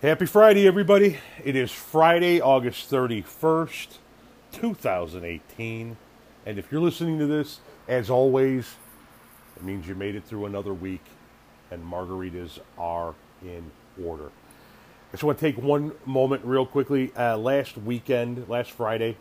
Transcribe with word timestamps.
Happy 0.00 0.26
Friday, 0.26 0.64
everybody. 0.64 1.18
It 1.44 1.56
is 1.56 1.72
Friday, 1.72 2.40
August 2.40 2.88
31st, 2.88 3.98
2018. 4.52 5.96
And 6.46 6.56
if 6.56 6.70
you're 6.70 6.80
listening 6.80 7.18
to 7.18 7.26
this, 7.26 7.58
as 7.88 8.08
always, 8.08 8.76
it 9.56 9.64
means 9.64 9.88
you 9.88 9.96
made 9.96 10.14
it 10.14 10.22
through 10.22 10.46
another 10.46 10.72
week 10.72 11.04
and 11.72 11.82
margaritas 11.82 12.60
are 12.78 13.16
in 13.42 13.72
order. 14.00 14.26
I 14.26 15.10
just 15.10 15.24
want 15.24 15.36
to 15.36 15.44
take 15.44 15.60
one 15.60 15.90
moment 16.06 16.44
real 16.44 16.64
quickly. 16.64 17.12
Uh, 17.16 17.36
last 17.36 17.76
weekend, 17.76 18.48
last 18.48 18.70
Friday, 18.70 19.16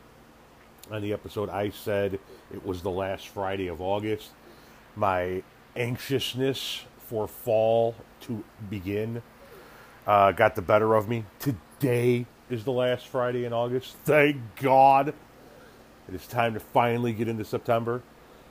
on 0.91 1.01
the 1.01 1.11
episode, 1.11 1.49
I 1.49 1.71
said 1.71 2.19
it 2.53 2.63
was 2.63 2.83
the 2.83 2.91
last 2.91 3.29
Friday 3.29 3.65
of 3.65 3.81
August. 3.81 4.29
My 4.95 5.41
anxiousness 5.75 6.83
for 6.99 7.27
fall 7.27 7.95
to 8.21 8.43
begin 8.69 9.23
uh, 10.07 10.31
got 10.31 10.55
the 10.55 10.61
better 10.61 10.95
of 10.95 11.07
me. 11.07 11.25
Today 11.37 12.25
is 12.49 12.63
the 12.63 12.71
last 12.71 13.07
Friday 13.07 13.45
in 13.45 13.53
August. 13.53 13.95
Thank 14.05 14.37
God. 14.55 15.09
It 15.09 16.15
is 16.15 16.25
time 16.25 16.53
to 16.53 16.59
finally 16.59 17.11
get 17.11 17.27
into 17.27 17.43
September. 17.43 18.01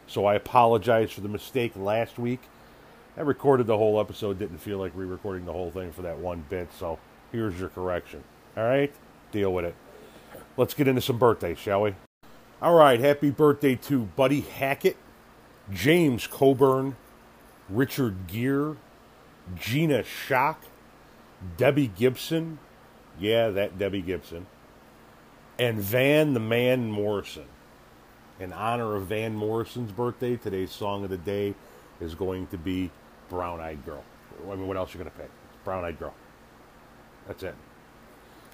So 0.07 0.27
I 0.27 0.35
apologize 0.35 1.11
for 1.11 1.23
the 1.23 1.29
mistake 1.29 1.73
last 1.75 2.19
week. 2.19 2.43
I 3.17 3.23
recorded 3.23 3.67
the 3.67 3.79
whole 3.79 3.99
episode, 3.99 4.39
didn't 4.39 4.59
feel 4.59 4.79
like 4.79 4.93
re 4.95 5.07
recording 5.07 5.47
the 5.47 5.53
whole 5.53 5.71
thing 5.71 5.91
for 5.91 6.03
that 6.03 6.19
one 6.19 6.45
bit, 6.51 6.69
so 6.79 6.99
here's 7.33 7.59
your 7.59 7.71
correction. 7.71 8.23
All 8.57 8.65
right? 8.65 8.93
Deal 9.33 9.53
with 9.55 9.65
it. 9.65 9.75
Let's 10.59 10.75
get 10.75 10.87
into 10.87 11.01
some 11.01 11.19
birthdays, 11.19 11.59
shall 11.59 11.83
we? 11.83 11.95
All 12.61 12.75
right, 12.75 13.01
happy 13.01 13.31
birthday 13.31 13.75
to 13.75 14.01
Buddy 14.01 14.43
Hackett, 14.43 14.99
James 15.73 16.27
Coburn, 16.27 16.97
Richard 17.71 18.27
Gere, 18.27 18.77
Gina 19.55 20.03
Shock, 20.03 20.63
Debbie 21.57 21.89
Gibson, 21.89 22.59
yeah, 23.19 23.51
that 23.51 23.79
Debbie 23.79 24.03
Gibson, 24.03 24.47
and 25.59 25.79
Van 25.79 26.35
the 26.35 26.41
Man 26.41 26.91
Morrison. 26.91 27.47
In 28.39 28.53
honor 28.53 28.97
of 28.97 29.07
Van 29.07 29.35
Morrison's 29.35 29.93
birthday, 29.93 30.37
today's 30.37 30.71
song 30.71 31.05
of 31.05 31.11
the 31.11 31.17
day 31.17 31.55
is 32.01 32.15
going 32.15 32.47
to 32.49 32.59
be 32.59 32.91
Brown 33.31 33.61
Eyed 33.61 33.85
Girl. 33.87 34.05
I 34.45 34.55
mean, 34.55 34.67
what 34.67 34.77
else 34.77 34.95
are 34.95 34.99
you 34.99 35.05
going 35.05 35.11
to 35.11 35.19
pick? 35.19 35.31
Brown 35.65 35.85
Eyed 35.85 35.99
Girl. 35.99 36.15
That's 37.27 37.43
it. 37.43 37.55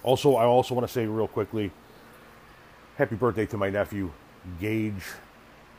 Also, 0.03 0.35
I 0.35 0.45
also 0.45 0.73
want 0.73 0.87
to 0.87 0.93
say 0.93 1.05
real 1.05 1.27
quickly 1.27 1.71
happy 2.97 3.15
birthday 3.15 3.45
to 3.47 3.57
my 3.57 3.69
nephew, 3.69 4.11
Gage, 4.59 5.03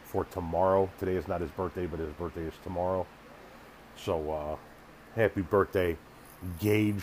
for 0.04 0.24
tomorrow. 0.26 0.90
Today 0.98 1.16
is 1.16 1.28
not 1.28 1.40
his 1.40 1.50
birthday, 1.50 1.86
but 1.86 1.98
his 2.00 2.12
birthday 2.12 2.42
is 2.42 2.54
tomorrow. 2.62 3.06
So, 3.96 4.30
uh, 4.30 4.56
happy 5.14 5.42
birthday, 5.42 5.96
Gage. 6.60 7.02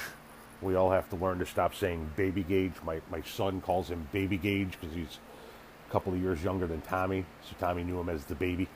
We 0.61 0.75
all 0.75 0.91
have 0.91 1.09
to 1.09 1.15
learn 1.15 1.39
to 1.39 1.45
stop 1.45 1.73
saying 1.73 2.11
baby 2.15 2.43
Gage. 2.43 2.73
My, 2.83 3.01
my 3.09 3.21
son 3.21 3.61
calls 3.61 3.89
him 3.89 4.07
baby 4.11 4.37
Gage 4.37 4.77
because 4.79 4.95
he's 4.95 5.19
a 5.87 5.91
couple 5.91 6.13
of 6.13 6.21
years 6.21 6.43
younger 6.43 6.67
than 6.67 6.81
Tommy. 6.81 7.25
So 7.43 7.55
Tommy 7.59 7.83
knew 7.83 7.99
him 7.99 8.09
as 8.09 8.25
the 8.25 8.35
baby. 8.35 8.67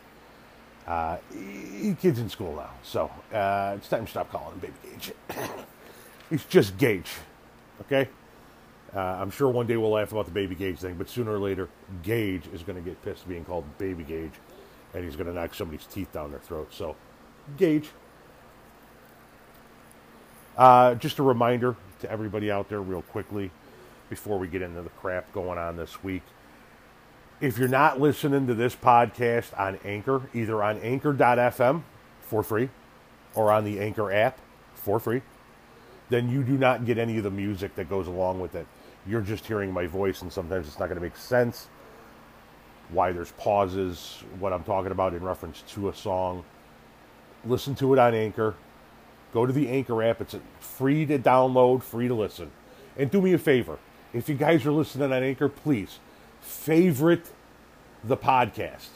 Uh, 0.87 1.17
he, 1.33 1.95
kid's 1.99 2.19
in 2.19 2.29
school 2.29 2.55
now, 2.55 2.69
so 2.83 3.09
uh, 3.33 3.73
it's 3.75 3.87
time 3.87 4.05
to 4.05 4.11
stop 4.11 4.31
calling 4.31 4.53
him 4.53 4.59
baby 4.59 4.73
Gage. 4.83 5.13
he's 6.29 6.45
just 6.45 6.77
Gage, 6.77 7.09
okay? 7.81 8.07
Uh, 8.95 8.99
I'm 8.99 9.31
sure 9.31 9.49
one 9.49 9.65
day 9.65 9.77
we'll 9.77 9.91
laugh 9.91 10.11
about 10.11 10.25
the 10.25 10.31
baby 10.31 10.53
Gage 10.53 10.77
thing, 10.77 10.93
but 10.95 11.09
sooner 11.09 11.31
or 11.31 11.39
later, 11.39 11.69
Gage 12.03 12.43
is 12.53 12.61
going 12.61 12.81
to 12.81 12.87
get 12.87 13.01
pissed 13.01 13.27
being 13.27 13.43
called 13.43 13.65
baby 13.79 14.03
Gage, 14.03 14.33
and 14.93 15.03
he's 15.03 15.15
going 15.15 15.27
to 15.27 15.33
knock 15.33 15.55
somebody's 15.55 15.87
teeth 15.87 16.11
down 16.11 16.29
their 16.29 16.39
throat. 16.39 16.71
So, 16.71 16.95
Gage. 17.57 17.89
Uh, 20.57 20.95
just 20.95 21.19
a 21.19 21.23
reminder 21.23 21.75
to 21.99 22.11
everybody 22.11 22.51
out 22.51 22.69
there, 22.69 22.81
real 22.81 23.01
quickly, 23.01 23.51
before 24.09 24.37
we 24.37 24.47
get 24.47 24.61
into 24.61 24.81
the 24.81 24.89
crap 24.89 25.31
going 25.33 25.57
on 25.57 25.75
this 25.75 26.03
week. 26.03 26.23
If 27.41 27.57
you're 27.57 27.67
not 27.67 27.99
listening 27.99 28.47
to 28.47 28.53
this 28.53 28.75
podcast 28.75 29.57
on 29.59 29.77
Anchor, 29.83 30.29
either 30.33 30.63
on 30.63 30.79
anchor.fm 30.79 31.83
for 32.21 32.43
free 32.43 32.69
or 33.33 33.51
on 33.51 33.65
the 33.65 33.79
Anchor 33.79 34.11
app 34.11 34.39
for 34.73 34.99
free, 34.99 35.21
then 36.09 36.29
you 36.29 36.43
do 36.43 36.57
not 36.57 36.85
get 36.85 36.97
any 36.97 37.17
of 37.17 37.23
the 37.23 37.31
music 37.31 37.75
that 37.75 37.89
goes 37.89 38.07
along 38.07 38.39
with 38.39 38.55
it. 38.55 38.67
You're 39.05 39.21
just 39.21 39.45
hearing 39.45 39.71
my 39.71 39.87
voice, 39.87 40.21
and 40.21 40.31
sometimes 40.31 40.67
it's 40.67 40.79
not 40.79 40.85
going 40.85 40.97
to 40.97 41.03
make 41.03 41.17
sense 41.17 41.67
why 42.89 43.11
there's 43.11 43.31
pauses, 43.33 44.23
what 44.39 44.53
I'm 44.53 44.63
talking 44.63 44.91
about 44.91 45.13
in 45.13 45.23
reference 45.23 45.63
to 45.69 45.89
a 45.89 45.95
song. 45.95 46.43
Listen 47.43 47.75
to 47.75 47.93
it 47.93 47.99
on 47.99 48.13
Anchor. 48.13 48.55
Go 49.35 49.45
to 49.45 49.51
the 49.51 49.67
Anchor 49.67 50.01
app. 50.01 50.21
It's 50.21 50.33
free 50.61 51.05
to 51.07 51.19
download, 51.19 51.83
free 51.83 52.07
to 52.07 52.13
listen. 52.13 52.51
And 52.95 53.11
do 53.11 53.21
me 53.21 53.33
a 53.33 53.37
favor. 53.37 53.79
If 54.13 54.29
you 54.29 54.35
guys 54.35 54.65
are 54.65 54.71
listening 54.71 55.11
on 55.11 55.23
Anchor, 55.23 55.49
please 55.49 55.99
favorite 56.39 57.33
the 58.01 58.15
podcast. 58.15 58.87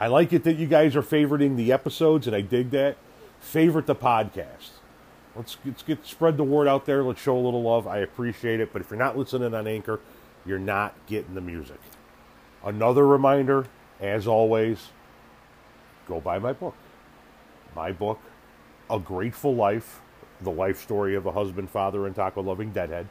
I 0.00 0.06
like 0.06 0.32
it 0.32 0.42
that 0.44 0.56
you 0.56 0.66
guys 0.66 0.96
are 0.96 1.02
favoriting 1.02 1.56
the 1.56 1.70
episodes, 1.70 2.26
and 2.26 2.34
I 2.34 2.40
dig 2.40 2.70
that. 2.70 2.96
Favorite 3.40 3.84
the 3.84 3.94
podcast. 3.94 4.70
Let's, 5.36 5.58
let's 5.66 5.82
get 5.82 6.06
spread 6.06 6.38
the 6.38 6.44
word 6.44 6.66
out 6.66 6.86
there. 6.86 7.04
Let's 7.04 7.20
show 7.20 7.36
a 7.36 7.44
little 7.44 7.62
love. 7.62 7.86
I 7.86 7.98
appreciate 7.98 8.58
it. 8.58 8.72
But 8.72 8.80
if 8.80 8.90
you're 8.90 8.98
not 8.98 9.18
listening 9.18 9.52
on 9.52 9.66
Anchor, 9.66 10.00
you're 10.46 10.58
not 10.58 10.94
getting 11.06 11.34
the 11.34 11.42
music. 11.42 11.80
Another 12.64 13.06
reminder, 13.06 13.66
as 14.00 14.26
always, 14.26 14.88
go 16.06 16.22
buy 16.22 16.38
my 16.38 16.54
book. 16.54 16.74
My 17.76 17.92
book, 17.92 18.18
a 18.90 18.98
Grateful 18.98 19.54
Life, 19.54 20.00
the 20.40 20.50
life 20.50 20.80
story 20.80 21.14
of 21.14 21.26
a 21.26 21.32
husband, 21.32 21.68
father, 21.70 22.06
and 22.06 22.16
taco 22.16 22.42
loving 22.42 22.72
deadhead, 22.72 23.06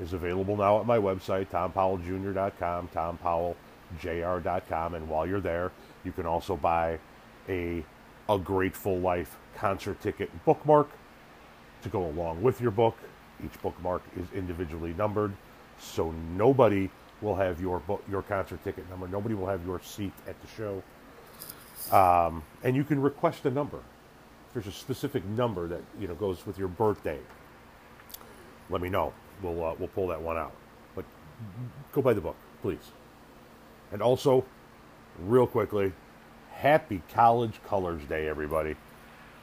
is 0.00 0.12
available 0.12 0.56
now 0.56 0.80
at 0.80 0.86
my 0.86 0.98
website, 0.98 1.48
tompowelljr.com, 1.48 2.88
tompowelljr.com. 2.88 4.94
And 4.94 5.08
while 5.08 5.26
you're 5.26 5.40
there, 5.40 5.72
you 6.04 6.12
can 6.12 6.26
also 6.26 6.56
buy 6.56 6.98
a 7.48 7.84
A 8.28 8.38
Grateful 8.38 8.98
Life 8.98 9.36
concert 9.56 10.00
ticket 10.00 10.30
bookmark 10.44 10.88
to 11.82 11.88
go 11.88 12.06
along 12.06 12.42
with 12.42 12.60
your 12.60 12.70
book. 12.70 12.96
Each 13.44 13.60
bookmark 13.62 14.02
is 14.18 14.26
individually 14.34 14.94
numbered, 14.96 15.32
so 15.78 16.12
nobody 16.36 16.90
will 17.22 17.36
have 17.36 17.60
your 17.60 17.78
book, 17.80 18.02
your 18.10 18.22
concert 18.22 18.62
ticket 18.64 18.88
number. 18.90 19.08
Nobody 19.08 19.34
will 19.34 19.46
have 19.46 19.64
your 19.66 19.80
seat 19.80 20.12
at 20.28 20.36
the 20.42 20.48
show. 20.48 20.82
Um, 21.94 22.42
and 22.62 22.76
you 22.76 22.84
can 22.84 23.00
request 23.00 23.46
a 23.46 23.50
number 23.50 23.80
there's 24.52 24.66
a 24.66 24.72
specific 24.72 25.24
number 25.24 25.68
that 25.68 25.82
you 25.98 26.08
know 26.08 26.14
goes 26.14 26.44
with 26.46 26.58
your 26.58 26.68
birthday, 26.68 27.18
let 28.68 28.80
me 28.80 28.88
know. 28.88 29.12
We'll 29.42 29.64
uh, 29.64 29.74
we'll 29.78 29.88
pull 29.88 30.08
that 30.08 30.20
one 30.20 30.36
out. 30.36 30.54
But 30.94 31.04
go 31.92 32.02
buy 32.02 32.12
the 32.12 32.20
book, 32.20 32.36
please. 32.62 32.92
And 33.92 34.02
also, 34.02 34.44
real 35.18 35.46
quickly, 35.46 35.92
happy 36.52 37.02
College 37.12 37.60
Colors 37.66 38.02
Day, 38.08 38.28
everybody. 38.28 38.76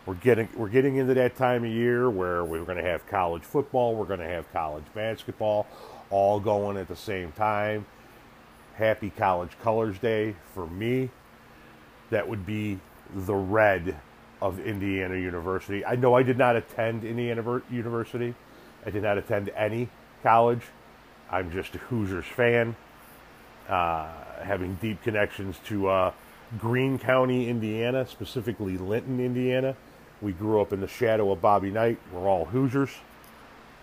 We're 0.06 0.16
getting 0.16 0.48
we're 0.56 0.70
getting 0.70 0.98
into 0.98 1.14
that 1.16 1.36
time 1.36 1.66
of 1.66 1.72
year 1.72 2.10
where 2.10 2.44
we're 2.46 2.64
going 2.64 2.78
to 2.78 2.84
have 2.90 3.06
college 3.08 3.44
football, 3.44 3.96
we're 3.96 4.06
going 4.06 4.22
to 4.22 4.28
have 4.28 4.52
college 4.54 4.86
basketball, 4.94 5.68
all 6.10 6.40
going 6.40 6.78
at 6.78 6.88
the 6.88 6.96
same 6.96 7.32
time. 7.34 7.86
Happy 8.76 9.10
College 9.10 9.52
Colors 9.64 9.98
Day 9.98 10.36
for 10.54 10.68
me. 10.68 11.10
That 12.10 12.30
would 12.30 12.46
be 12.46 12.80
the 13.14 13.34
red 13.34 13.98
of 14.42 14.60
Indiana 14.60 15.16
University. 15.16 15.86
I 15.86 15.96
know 15.96 16.16
I 16.16 16.24
did 16.24 16.38
not 16.38 16.56
attend 16.56 17.04
Indiana 17.04 17.62
University. 17.70 18.34
I 18.86 18.90
did 18.90 19.04
not 19.04 19.18
attend 19.18 19.50
any 19.50 19.90
college. 20.24 20.62
I'm 21.30 21.52
just 21.52 21.76
a 21.76 21.80
Hoosiers 21.80 22.26
fan, 22.26 22.76
uh, 23.68 24.08
having 24.44 24.76
deep 24.76 25.02
connections 25.04 25.58
to 25.66 25.88
uh, 25.88 26.12
Greene 26.58 26.98
County, 26.98 27.50
Indiana, 27.50 28.08
specifically 28.08 28.78
Linton, 28.78 29.20
Indiana. 29.20 29.76
We 30.22 30.32
grew 30.32 30.62
up 30.62 30.72
in 30.72 30.80
the 30.80 30.88
shadow 30.88 31.32
of 31.32 31.42
Bobby 31.42 31.70
Knight. 31.70 32.00
We're 32.14 32.28
all 32.28 32.46
Hoosiers. 32.46 32.92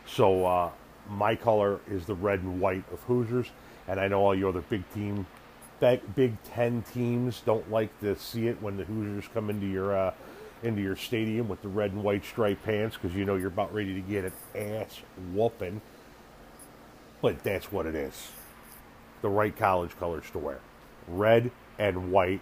So 0.07 0.47
uh, 0.47 0.71
my 1.09 1.35
color 1.37 1.81
is 1.91 2.07
the 2.07 2.15
red 2.15 2.41
and 2.41 2.61
white 2.61 2.85
of 2.93 3.01
Hoosiers. 3.01 3.51
And 3.87 4.01
I 4.01 4.09
know 4.09 4.21
all 4.21 4.35
your 4.35 4.49
other 4.49 4.63
big 4.63 4.83
team, 4.95 5.27
Big 5.81 6.43
Ten 6.45 6.83
teams 6.83 7.43
don't 7.45 7.71
like 7.71 7.99
to 8.01 8.17
see 8.17 8.47
it 8.49 8.61
when 8.63 8.79
the 8.79 8.85
Hoosiers 8.85 9.29
come 9.35 9.51
into 9.51 9.67
your 9.67 9.95
uh, 9.95 10.15
into 10.65 10.83
your 10.83 10.97
stadium 10.97 11.49
with 11.49 11.63
the 11.63 11.69
red 11.69 11.93
and 11.93 12.03
white 12.03 12.25
striped 12.25 12.65
pants 12.65 12.97
because 12.97 13.17
you 13.17 13.25
know 13.25 13.37
you're 13.37 13.49
about 13.49 13.73
ready 13.73 13.95
to 13.95 14.01
get 14.01 14.25
an 14.25 14.33
ass 14.55 15.01
whooping. 15.33 15.81
But 17.21 17.43
that's 17.43 17.71
what 17.71 17.87
it 17.87 17.95
is. 17.95 18.33
The 19.23 19.29
right 19.29 19.57
college 19.57 19.97
colors 19.99 20.25
to 20.33 20.39
wear. 20.39 20.61
Red 21.09 21.51
and 21.79 22.11
white 22.13 22.41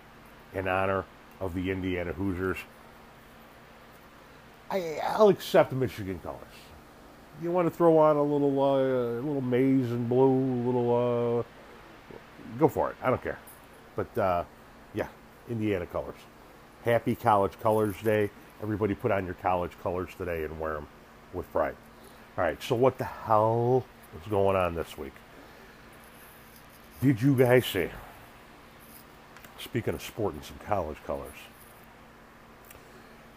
in 0.54 0.68
honor 0.68 1.04
of 1.40 1.54
the 1.54 1.70
Indiana 1.70 2.12
Hoosiers. 2.12 2.58
I, 4.70 4.98
I'll 5.04 5.28
accept 5.28 5.72
Michigan 5.72 6.18
colors. 6.22 6.38
You 7.42 7.50
want 7.50 7.66
to 7.66 7.74
throw 7.74 7.98
on 7.98 8.16
a 8.16 8.22
little, 8.22 8.62
uh, 8.62 8.78
a 8.78 9.22
little 9.22 9.40
maize 9.40 9.90
and 9.90 10.08
blue, 10.08 10.30
a 10.30 10.62
little, 10.64 11.40
uh, 11.40 12.58
go 12.58 12.68
for 12.68 12.90
it. 12.90 12.96
I 13.02 13.10
don't 13.10 13.22
care. 13.22 13.38
But 13.96 14.18
uh, 14.18 14.44
yeah, 14.94 15.08
Indiana 15.48 15.86
colors. 15.86 16.16
Happy 16.84 17.14
College 17.14 17.58
Colors 17.60 17.94
Day. 18.02 18.30
Everybody 18.62 18.94
put 18.94 19.10
on 19.12 19.24
your 19.24 19.34
college 19.34 19.72
colors 19.82 20.10
today 20.18 20.44
and 20.44 20.58
wear 20.58 20.74
them 20.74 20.88
with 21.32 21.50
pride. 21.52 21.76
All 22.36 22.44
right, 22.44 22.60
so 22.62 22.74
what 22.74 22.98
the 22.98 23.04
hell 23.04 23.84
is 24.20 24.30
going 24.30 24.56
on 24.56 24.74
this 24.74 24.98
week? 24.98 25.12
Did 27.00 27.22
you 27.22 27.36
guys 27.36 27.66
see? 27.66 27.88
Speaking 29.58 29.94
of 29.94 30.02
sport 30.02 30.34
and 30.34 30.44
some 30.44 30.58
college 30.66 30.98
colors, 31.06 31.36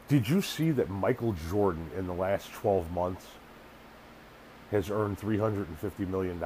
did 0.08 0.28
you 0.28 0.42
see 0.42 0.72
that 0.72 0.90
Michael 0.90 1.36
Jordan 1.50 1.90
in 1.98 2.08
the 2.08 2.14
last 2.14 2.52
12 2.54 2.92
months 2.92 3.26
has 4.72 4.90
earned 4.90 5.20
$350 5.20 6.08
million? 6.08 6.40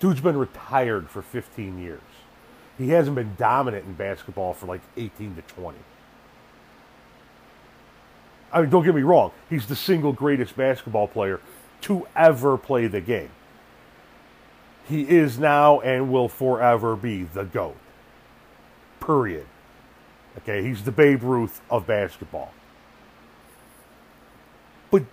Dude's 0.00 0.20
been 0.20 0.36
retired 0.36 1.08
for 1.08 1.22
15 1.22 1.78
years. 1.78 2.00
He 2.78 2.88
hasn't 2.88 3.14
been 3.14 3.34
dominant 3.36 3.84
in 3.84 3.92
basketball 3.92 4.54
for 4.54 4.66
like 4.66 4.80
18 4.96 5.36
to 5.36 5.42
20. 5.42 5.78
I 8.52 8.62
mean, 8.62 8.70
don't 8.70 8.84
get 8.84 8.94
me 8.94 9.02
wrong, 9.02 9.30
he's 9.48 9.66
the 9.66 9.76
single 9.76 10.12
greatest 10.12 10.56
basketball 10.56 11.06
player 11.06 11.40
to 11.82 12.06
ever 12.16 12.56
play 12.56 12.86
the 12.86 13.00
game. 13.00 13.30
He 14.88 15.02
is 15.02 15.38
now 15.38 15.80
and 15.80 16.10
will 16.10 16.28
forever 16.28 16.96
be 16.96 17.22
the 17.22 17.44
GOAT. 17.44 17.76
Period. 18.98 19.46
Okay, 20.38 20.62
he's 20.62 20.82
the 20.82 20.90
Babe 20.90 21.22
Ruth 21.22 21.60
of 21.70 21.86
basketball. 21.86 22.52
But 24.90 25.04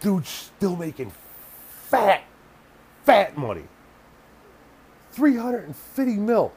dude's 0.00 0.28
still 0.28 0.76
making 0.76 1.12
fat, 1.90 2.22
fat 3.04 3.36
money. 3.36 3.64
350 5.14 6.16
mil. 6.16 6.52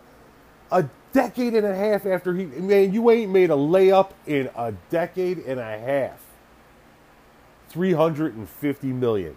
A 0.72 0.90
decade 1.14 1.54
and 1.54 1.66
a 1.66 1.76
half 1.76 2.06
after 2.06 2.34
he, 2.34 2.46
man, 2.46 2.94
you 2.94 3.10
ain't 3.10 3.32
made 3.32 3.50
a 3.50 3.56
layup 3.56 4.12
in 4.26 4.50
a 4.56 4.74
decade 4.90 5.40
and 5.40 5.60
a 5.60 5.80
half. 5.80 6.22
350 7.70 8.88
million. 8.88 9.36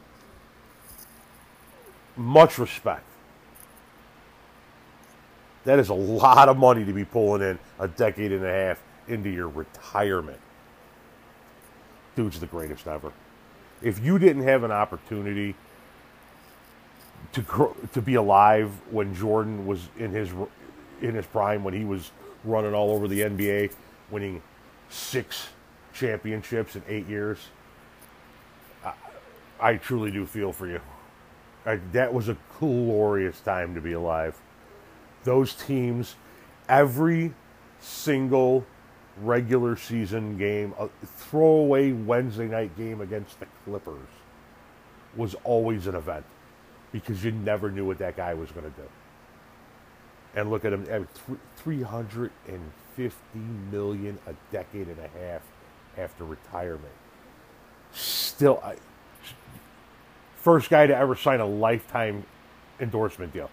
Much 2.16 2.58
respect. 2.58 3.04
That 5.64 5.78
is 5.78 5.88
a 5.88 5.94
lot 5.94 6.48
of 6.48 6.56
money 6.56 6.84
to 6.84 6.92
be 6.92 7.04
pulling 7.04 7.42
in 7.42 7.58
a 7.78 7.86
decade 7.86 8.32
and 8.32 8.44
a 8.44 8.52
half 8.52 8.82
into 9.08 9.30
your 9.30 9.48
retirement. 9.48 10.40
Dude's 12.16 12.40
the 12.40 12.46
greatest 12.46 12.86
ever. 12.86 13.12
If 13.82 14.02
you 14.02 14.18
didn't 14.18 14.42
have 14.42 14.64
an 14.64 14.72
opportunity 14.72 15.54
to 17.32 17.74
to 17.92 18.02
be 18.02 18.14
alive 18.14 18.72
when 18.90 19.14
Jordan 19.14 19.66
was 19.66 19.88
in 19.98 20.10
his 20.10 20.30
in 21.00 21.14
his 21.14 21.26
prime, 21.26 21.64
when 21.64 21.74
he 21.74 21.84
was 21.84 22.10
running 22.44 22.74
all 22.74 22.90
over 22.90 23.08
the 23.08 23.20
NBA, 23.20 23.72
winning 24.10 24.42
six 24.88 25.48
championships 25.92 26.76
in 26.76 26.82
eight 26.88 27.06
years, 27.06 27.38
I, 28.84 28.92
I 29.60 29.76
truly 29.76 30.10
do 30.10 30.26
feel 30.26 30.52
for 30.52 30.66
you. 30.66 30.80
I, 31.66 31.76
that 31.92 32.12
was 32.12 32.28
a 32.28 32.36
glorious 32.58 33.40
time 33.40 33.74
to 33.74 33.80
be 33.80 33.92
alive. 33.92 34.38
Those 35.24 35.54
teams, 35.54 36.16
every 36.68 37.34
single 37.80 38.64
regular 39.22 39.76
season 39.76 40.38
game, 40.38 40.74
a 40.78 40.88
throwaway 41.04 41.92
Wednesday 41.92 42.46
night 42.46 42.76
game 42.76 43.00
against 43.00 43.38
the 43.40 43.46
Clippers 43.64 44.08
was 45.16 45.34
always 45.44 45.86
an 45.86 45.94
event 45.94 46.24
because 46.92 47.24
you 47.24 47.32
never 47.32 47.70
knew 47.70 47.86
what 47.86 47.98
that 47.98 48.16
guy 48.16 48.34
was 48.34 48.50
going 48.50 48.64
to 48.64 48.76
do. 48.76 48.88
And 50.34 50.50
look 50.50 50.64
at 50.64 50.72
him, 50.72 51.08
350 51.56 53.38
million 53.70 54.18
a 54.26 54.34
decade 54.52 54.88
and 54.88 54.98
a 54.98 55.08
half 55.18 55.42
after 55.98 56.24
retirement. 56.24 56.92
Still, 57.92 58.60
I, 58.64 58.76
first 60.36 60.70
guy 60.70 60.86
to 60.86 60.96
ever 60.96 61.16
sign 61.16 61.40
a 61.40 61.46
lifetime 61.46 62.24
endorsement 62.78 63.32
deal. 63.32 63.50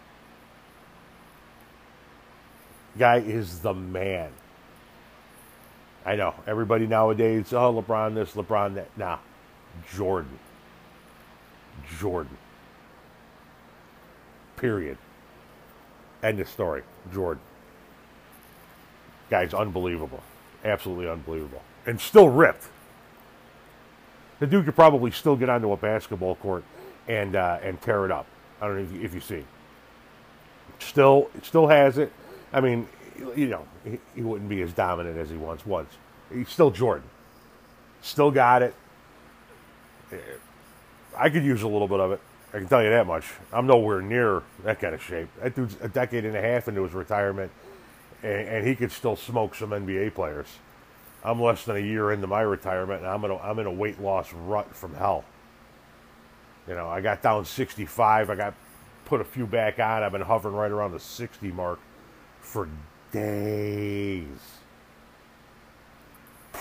Guy 2.98 3.18
is 3.18 3.60
the 3.60 3.74
man. 3.74 4.32
I 6.06 6.16
know 6.16 6.36
everybody 6.48 6.88
nowadays. 6.88 7.54
Oh, 7.54 7.74
LeBron 7.82 8.16
this, 8.16 8.32
LeBron 8.32 8.76
that. 8.76 8.98
Nah, 8.98 9.18
Jordan. 9.94 10.40
Jordan. 12.00 12.38
Period. 14.58 14.98
End 16.22 16.40
of 16.40 16.50
story. 16.50 16.84
Jordan. 17.14 17.42
Guy's 19.30 19.54
unbelievable. 19.54 20.22
Absolutely 20.66 21.08
unbelievable. 21.08 21.62
And 21.86 22.00
still 22.00 22.30
ripped. 22.30 22.68
The 24.40 24.48
dude 24.48 24.66
could 24.66 24.76
probably 24.76 25.12
still 25.12 25.36
get 25.36 25.50
onto 25.50 25.72
a 25.72 25.78
basketball 25.78 26.36
court 26.36 26.64
and 27.08 27.36
uh, 27.36 27.60
and 27.64 27.82
tear 27.82 28.06
it 28.06 28.12
up. 28.12 28.26
I 28.62 28.68
don't 28.68 28.78
know 28.78 28.84
if 28.84 28.92
you, 28.92 29.02
if 29.02 29.14
you 29.14 29.22
see. 29.22 29.46
Still, 30.80 31.30
still 31.42 31.68
has 31.68 31.98
it. 31.98 32.12
I 32.54 32.62
mean, 32.62 32.88
you 33.36 33.48
know, 33.48 33.66
he, 33.84 34.00
he 34.16 34.22
wouldn't 34.22 34.50
be 34.50 34.62
as 34.62 34.74
dominant 34.74 35.18
as 35.18 35.30
he 35.30 35.38
once 35.38 35.66
was. 35.66 35.88
He's 36.32 36.50
still 36.50 36.70
Jordan. 36.70 37.08
Still 38.02 38.32
got 38.32 38.62
it. 38.62 38.76
I 41.18 41.30
could 41.30 41.44
use 41.44 41.64
a 41.64 41.68
little 41.68 41.88
bit 41.88 42.00
of 42.00 42.12
it. 42.12 42.22
I 42.54 42.60
can 42.60 42.68
tell 42.68 42.82
you 42.82 42.90
that 42.90 43.06
much. 43.06 43.26
I'm 43.52 43.68
nowhere 43.68 44.02
near 44.02 44.42
that 44.64 44.80
kind 44.80 44.96
of 44.96 45.04
shape. 45.04 45.28
That 45.42 45.56
dude's 45.56 45.76
a 45.82 45.90
decade 45.90 46.24
and 46.24 46.36
a 46.36 46.42
half 46.42 46.68
into 46.68 46.84
his 46.84 46.94
retirement, 46.94 47.52
and, 48.24 48.48
and 48.48 48.68
he 48.68 48.76
could 48.76 48.92
still 48.92 49.16
smoke 49.16 49.54
some 49.54 49.72
NBA 49.72 50.14
players. 50.14 50.48
I'm 51.24 51.42
less 51.42 51.66
than 51.66 51.76
a 51.76 51.82
year 51.82 52.12
into 52.12 52.28
my 52.28 52.42
retirement, 52.42 53.02
and 53.02 53.10
I'm 53.10 53.24
in 53.26 53.32
a, 53.32 53.38
I'm 53.38 53.60
in 53.60 53.66
a 53.66 53.72
weight 53.72 54.00
loss 54.00 54.32
rut 54.32 54.74
from 54.74 54.94
hell. 54.94 55.26
You 56.68 56.76
know, 56.76 56.88
I 56.88 57.02
got 57.02 57.22
down 57.22 57.44
65. 57.44 58.30
I 58.30 58.36
got 58.36 58.54
put 59.06 59.20
a 59.20 59.26
few 59.26 59.46
back 59.46 59.80
on. 59.80 60.04
I've 60.04 60.12
been 60.12 60.22
hovering 60.22 60.56
right 60.56 60.72
around 60.72 60.92
the 60.92 61.00
60 61.00 61.52
mark 61.52 61.80
for 62.40 62.70
days. 63.12 64.28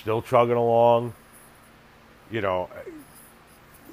Still 0.00 0.22
chugging 0.22 0.56
along. 0.56 1.14
You 2.30 2.40
know, 2.40 2.70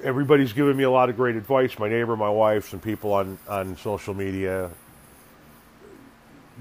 everybody's 0.02 0.52
giving 0.52 0.76
me 0.76 0.84
a 0.84 0.90
lot 0.90 1.08
of 1.10 1.16
great 1.16 1.36
advice. 1.36 1.78
My 1.78 1.88
neighbor, 1.88 2.16
my 2.16 2.30
wife, 2.30 2.68
some 2.68 2.80
people 2.80 3.12
on, 3.12 3.38
on 3.48 3.76
social 3.76 4.14
media 4.14 4.70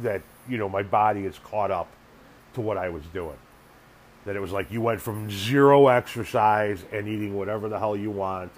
that, 0.02 0.22
you 0.48 0.58
know, 0.58 0.70
my 0.70 0.84
body 0.84 1.26
is 1.26 1.38
caught 1.40 1.72
up 1.72 1.88
to 2.54 2.62
what 2.62 2.78
I 2.78 2.90
was 2.90 3.04
doing. 3.14 3.38
That 4.26 4.36
it 4.36 4.40
was 4.40 4.52
like 4.52 4.72
you 4.72 4.82
went 4.82 5.02
from 5.02 5.32
zero 5.32 5.88
exercise 5.88 6.84
and 6.92 7.08
eating 7.08 7.36
whatever 7.36 7.70
the 7.70 7.80
hell 7.80 7.96
you 7.96 8.12
want 8.12 8.52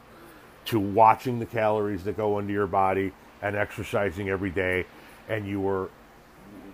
to 0.65 0.79
watching 0.79 1.39
the 1.39 1.46
calories 1.46 2.03
that 2.03 2.17
go 2.17 2.39
into 2.39 2.53
your 2.53 2.67
body 2.67 3.12
and 3.41 3.56
exercising 3.56 4.29
every 4.29 4.51
day, 4.51 4.86
and 5.27 5.48
you 5.48 5.60
were, 5.60 5.89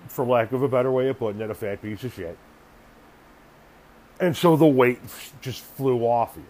for 0.08 0.26
lack 0.26 0.52
of 0.52 0.62
a 0.62 0.68
better 0.68 0.92
way 0.92 1.08
of 1.08 1.18
putting 1.18 1.40
it, 1.40 1.50
a 1.50 1.54
fat 1.54 1.82
piece 1.82 2.04
of 2.04 2.14
shit. 2.14 2.38
And 4.20 4.36
so 4.36 4.58
the 4.58 4.66
weight 4.66 5.00
just 5.42 5.64
flew 5.64 6.02
off 6.02 6.36
of 6.36 6.42
you. 6.42 6.50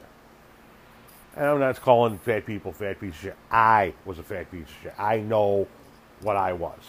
And 1.38 1.46
I'm 1.46 1.60
not 1.60 1.80
calling 1.82 2.18
fat 2.18 2.48
people 2.48 2.74
fat 2.74 3.00
piece 3.00 3.14
of 3.14 3.20
shit. 3.20 3.36
I 3.52 3.94
was 4.06 4.18
a 4.18 4.24
fat 4.24 4.50
piece 4.52 4.64
of 4.64 4.76
shit. 4.82 4.94
I 4.98 5.20
know 5.20 5.68
what 6.22 6.36
I 6.36 6.52
was. 6.54 6.80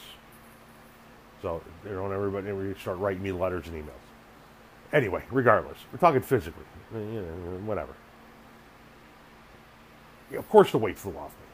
So 1.43 1.63
don't 1.85 2.13
everybody 2.13 2.49
ever 2.49 2.75
start 2.81 2.99
writing 2.99 3.23
me 3.23 3.31
letters 3.31 3.67
and 3.69 3.85
emails. 3.85 3.93
Anyway, 4.91 5.23
regardless, 5.31 5.77
we're 5.93 5.99
talking 5.99 6.23
physically. 6.23 6.65
You 6.95 7.01
know, 7.01 7.61
whatever. 7.67 7.93
Of 10.35 10.49
course, 10.49 10.73
the 10.73 10.79
weight 10.79 10.99
flew 10.99 11.17
off 11.19 11.31
me. 11.31 11.47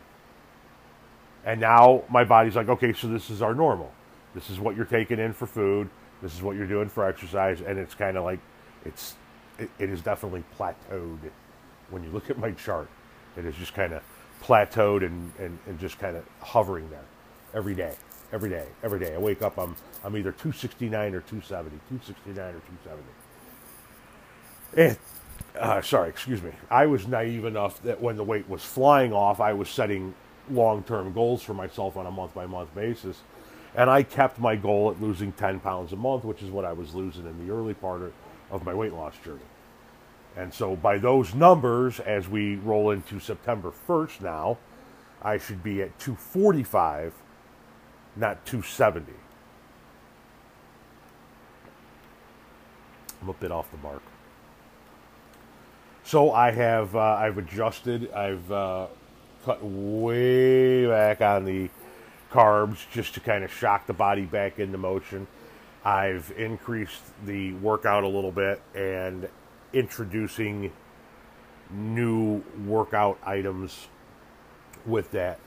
And 1.44 1.60
now 1.60 2.04
my 2.08 2.22
body's 2.22 2.54
like, 2.54 2.68
okay, 2.68 2.92
so 2.92 3.08
this 3.08 3.28
is 3.28 3.42
our 3.42 3.54
normal. 3.54 3.92
This 4.36 4.50
is 4.50 4.60
what 4.60 4.76
you're 4.76 4.84
taking 4.84 5.18
in 5.18 5.32
for 5.32 5.46
food. 5.46 5.90
This 6.22 6.32
is 6.32 6.42
what 6.42 6.56
you're 6.56 6.66
doing 6.66 6.88
for 6.88 7.04
exercise, 7.04 7.60
and 7.60 7.76
it's 7.78 7.94
kind 7.94 8.16
of 8.16 8.24
like 8.24 8.38
it's 8.84 9.14
it, 9.58 9.68
it 9.78 9.90
is 9.90 10.00
definitely 10.00 10.44
plateaued 10.56 11.18
when 11.94 12.02
you 12.02 12.10
look 12.10 12.28
at 12.28 12.36
my 12.36 12.50
chart, 12.50 12.88
it 13.36 13.46
is 13.46 13.54
just 13.54 13.72
kind 13.72 13.92
of 13.92 14.02
plateaued 14.42 15.06
and, 15.06 15.32
and, 15.38 15.56
and 15.66 15.78
just 15.78 15.98
kind 16.00 16.16
of 16.16 16.24
hovering 16.40 16.90
there 16.90 17.04
every 17.54 17.74
day, 17.74 17.94
every 18.32 18.50
day, 18.50 18.66
every 18.82 18.98
day. 18.98 19.14
I 19.14 19.18
wake 19.18 19.42
up, 19.42 19.56
I'm, 19.56 19.76
I'm 20.02 20.16
either 20.16 20.32
269 20.32 21.14
or 21.14 21.20
270, 21.20 21.70
269 21.88 22.44
or 22.46 22.60
270. 22.60 23.02
And, 24.76 24.98
uh, 25.58 25.80
sorry, 25.82 26.08
excuse 26.08 26.42
me. 26.42 26.50
I 26.68 26.86
was 26.86 27.06
naive 27.06 27.44
enough 27.44 27.80
that 27.84 28.02
when 28.02 28.16
the 28.16 28.24
weight 28.24 28.48
was 28.48 28.64
flying 28.64 29.12
off, 29.12 29.40
I 29.40 29.52
was 29.52 29.68
setting 29.68 30.14
long 30.50 30.82
term 30.82 31.12
goals 31.12 31.44
for 31.44 31.54
myself 31.54 31.96
on 31.96 32.06
a 32.06 32.10
month 32.10 32.34
by 32.34 32.44
month 32.46 32.74
basis. 32.74 33.20
And 33.76 33.88
I 33.88 34.02
kept 34.02 34.40
my 34.40 34.56
goal 34.56 34.90
at 34.90 35.00
losing 35.00 35.30
10 35.32 35.60
pounds 35.60 35.92
a 35.92 35.96
month, 35.96 36.24
which 36.24 36.42
is 36.42 36.50
what 36.50 36.64
I 36.64 36.72
was 36.72 36.92
losing 36.92 37.24
in 37.26 37.46
the 37.46 37.52
early 37.52 37.74
part 37.74 38.12
of 38.50 38.64
my 38.64 38.74
weight 38.74 38.92
loss 38.92 39.14
journey. 39.24 39.40
And 40.36 40.52
so, 40.52 40.74
by 40.74 40.98
those 40.98 41.34
numbers, 41.34 42.00
as 42.00 42.28
we 42.28 42.56
roll 42.56 42.90
into 42.90 43.20
September 43.20 43.72
1st 43.86 44.20
now, 44.20 44.58
I 45.22 45.38
should 45.38 45.62
be 45.62 45.80
at 45.80 45.98
245, 45.98 47.12
not 48.16 48.44
270. 48.44 49.12
I'm 53.22 53.28
a 53.28 53.32
bit 53.32 53.50
off 53.50 53.70
the 53.70 53.78
mark. 53.78 54.02
So 56.02 56.32
I 56.32 56.50
have 56.50 56.94
uh, 56.94 57.00
I've 57.00 57.38
adjusted. 57.38 58.12
I've 58.12 58.52
uh, 58.52 58.88
cut 59.44 59.64
way 59.64 60.86
back 60.86 61.22
on 61.22 61.46
the 61.46 61.70
carbs 62.30 62.78
just 62.92 63.14
to 63.14 63.20
kind 63.20 63.42
of 63.42 63.50
shock 63.50 63.86
the 63.86 63.94
body 63.94 64.26
back 64.26 64.58
into 64.58 64.76
motion. 64.76 65.26
I've 65.82 66.30
increased 66.36 67.02
the 67.24 67.52
workout 67.54 68.04
a 68.04 68.08
little 68.08 68.32
bit 68.32 68.60
and 68.74 69.28
introducing 69.74 70.72
new 71.70 72.42
workout 72.64 73.18
items 73.24 73.88
with 74.86 75.10
that. 75.10 75.38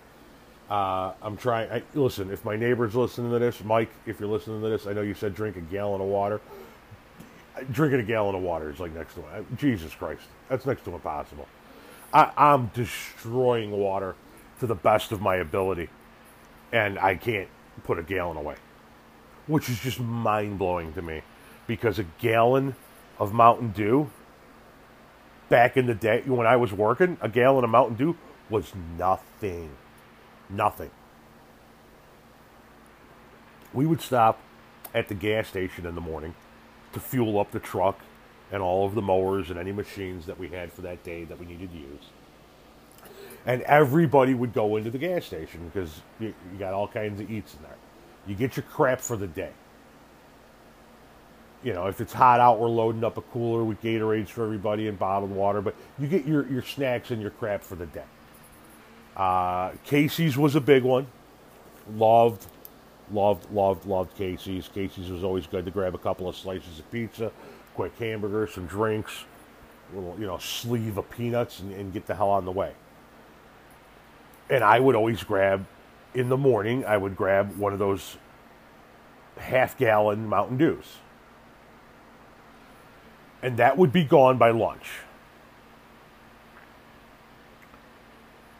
Uh, 0.69 1.13
I'm 1.21 1.37
trying. 1.37 1.71
I, 1.71 1.83
listen, 1.93 2.29
if 2.29 2.43
my 2.43 2.57
neighbor's 2.57 2.93
listening 2.93 3.31
to 3.31 3.39
this, 3.39 3.63
Mike, 3.63 3.89
if 4.05 4.19
you're 4.19 4.29
listening 4.29 4.61
to 4.61 4.69
this, 4.69 4.85
I 4.85 4.93
know 4.93 5.01
you 5.01 5.13
said 5.13 5.33
drink 5.33 5.55
a 5.55 5.61
gallon 5.61 6.01
of 6.01 6.07
water. 6.07 6.41
Drinking 7.71 8.01
a 8.01 8.03
gallon 8.03 8.35
of 8.35 8.41
water 8.41 8.69
is 8.69 8.79
like 8.79 8.93
next 8.93 9.15
to 9.15 9.23
Jesus 9.55 9.95
Christ. 9.95 10.23
That's 10.49 10.65
next 10.65 10.83
to 10.85 10.93
impossible. 10.93 11.47
I, 12.13 12.31
I'm 12.37 12.67
destroying 12.73 13.71
water 13.71 14.15
to 14.59 14.67
the 14.67 14.75
best 14.75 15.11
of 15.11 15.21
my 15.21 15.37
ability, 15.37 15.89
and 16.71 16.99
I 16.99 17.15
can't 17.15 17.47
put 17.83 17.97
a 17.97 18.03
gallon 18.03 18.37
away, 18.37 18.55
which 19.47 19.69
is 19.69 19.79
just 19.79 19.99
mind 19.99 20.59
blowing 20.59 20.93
to 20.93 21.01
me 21.01 21.21
because 21.65 21.97
a 21.97 22.03
gallon 22.19 22.75
of 23.19 23.33
Mountain 23.33 23.71
Dew 23.71 24.09
back 25.49 25.77
in 25.77 25.85
the 25.85 25.95
day 25.95 26.21
when 26.25 26.47
I 26.47 26.55
was 26.55 26.73
working, 26.73 27.17
a 27.21 27.29
gallon 27.29 27.63
of 27.63 27.69
Mountain 27.69 27.97
Dew 27.97 28.17
was 28.49 28.73
nothing. 28.97 29.71
Nothing. 30.49 30.91
We 33.73 33.85
would 33.85 34.01
stop 34.01 34.39
at 34.93 35.07
the 35.07 35.13
gas 35.13 35.47
station 35.47 35.85
in 35.85 35.95
the 35.95 36.01
morning 36.01 36.35
to 36.93 36.99
fuel 36.99 37.39
up 37.39 37.51
the 37.51 37.59
truck 37.59 37.99
and 38.51 38.61
all 38.61 38.85
of 38.85 38.95
the 38.95 39.01
mowers 39.01 39.49
and 39.49 39.59
any 39.59 39.71
machines 39.71 40.25
that 40.25 40.39
we 40.39 40.49
had 40.49 40.71
for 40.71 40.81
that 40.81 41.03
day 41.03 41.25
that 41.25 41.39
we 41.39 41.45
needed 41.45 41.71
to 41.71 41.77
use. 41.77 42.09
And 43.45 43.61
everybody 43.63 44.33
would 44.33 44.53
go 44.53 44.75
into 44.77 44.89
the 44.89 44.97
gas 44.97 45.25
station 45.25 45.69
because 45.71 46.01
you, 46.19 46.33
you 46.51 46.59
got 46.59 46.73
all 46.73 46.87
kinds 46.87 47.19
of 47.19 47.29
eats 47.29 47.53
in 47.55 47.63
there. 47.63 47.75
You 48.25 48.35
get 48.35 48.57
your 48.57 48.63
crap 48.63 48.99
for 48.99 49.15
the 49.15 49.27
day. 49.27 49.51
You 51.63 51.73
know, 51.73 51.87
if 51.87 52.01
it's 52.01 52.13
hot 52.13 52.39
out, 52.39 52.59
we're 52.59 52.67
loading 52.69 53.03
up 53.03 53.17
a 53.17 53.21
cooler 53.21 53.63
with 53.63 53.81
Gatorades 53.81 54.29
for 54.29 54.43
everybody 54.43 54.87
and 54.87 54.97
bottled 54.97 55.31
water, 55.31 55.61
but 55.61 55.75
you 55.97 56.07
get 56.07 56.25
your, 56.25 56.47
your 56.47 56.61
snacks 56.61 57.11
and 57.11 57.21
your 57.21 57.31
crap 57.31 57.63
for 57.63 57.75
the 57.75 57.87
day. 57.87 58.03
Uh, 59.15 59.71
Casey's 59.83 60.37
was 60.37 60.55
a 60.55 60.61
big 60.61 60.83
one. 60.83 61.07
Loved, 61.95 62.45
loved, 63.11 63.51
loved, 63.51 63.85
loved 63.85 64.15
Casey's. 64.15 64.67
Casey's 64.67 65.09
was 65.09 65.23
always 65.23 65.47
good 65.47 65.65
to 65.65 65.71
grab 65.71 65.95
a 65.95 65.97
couple 65.97 66.29
of 66.29 66.35
slices 66.35 66.77
of 66.77 66.91
pizza, 66.91 67.31
quick 67.73 67.97
hamburger, 67.97 68.45
some 68.45 68.67
drinks, 68.67 69.25
a 69.91 69.95
little, 69.95 70.15
you 70.19 70.27
know, 70.27 70.37
sleeve 70.37 70.97
of 70.97 71.09
peanuts, 71.09 71.59
and, 71.59 71.73
and 71.73 71.91
get 71.91 72.05
the 72.05 72.13
hell 72.13 72.29
on 72.29 72.45
the 72.45 72.51
way. 72.51 72.73
And 74.49 74.63
I 74.63 74.79
would 74.79 74.95
always 74.95 75.23
grab, 75.23 75.65
in 76.13 76.29
the 76.29 76.37
morning, 76.37 76.85
I 76.85 76.97
would 76.97 77.15
grab 77.15 77.57
one 77.57 77.73
of 77.73 77.79
those 77.79 78.17
half 79.37 79.77
gallon 79.77 80.27
Mountain 80.27 80.57
Dews. 80.57 80.85
And 83.41 83.57
that 83.57 83.77
would 83.77 83.91
be 83.91 84.03
gone 84.03 84.37
by 84.37 84.49
lunch. 84.51 84.89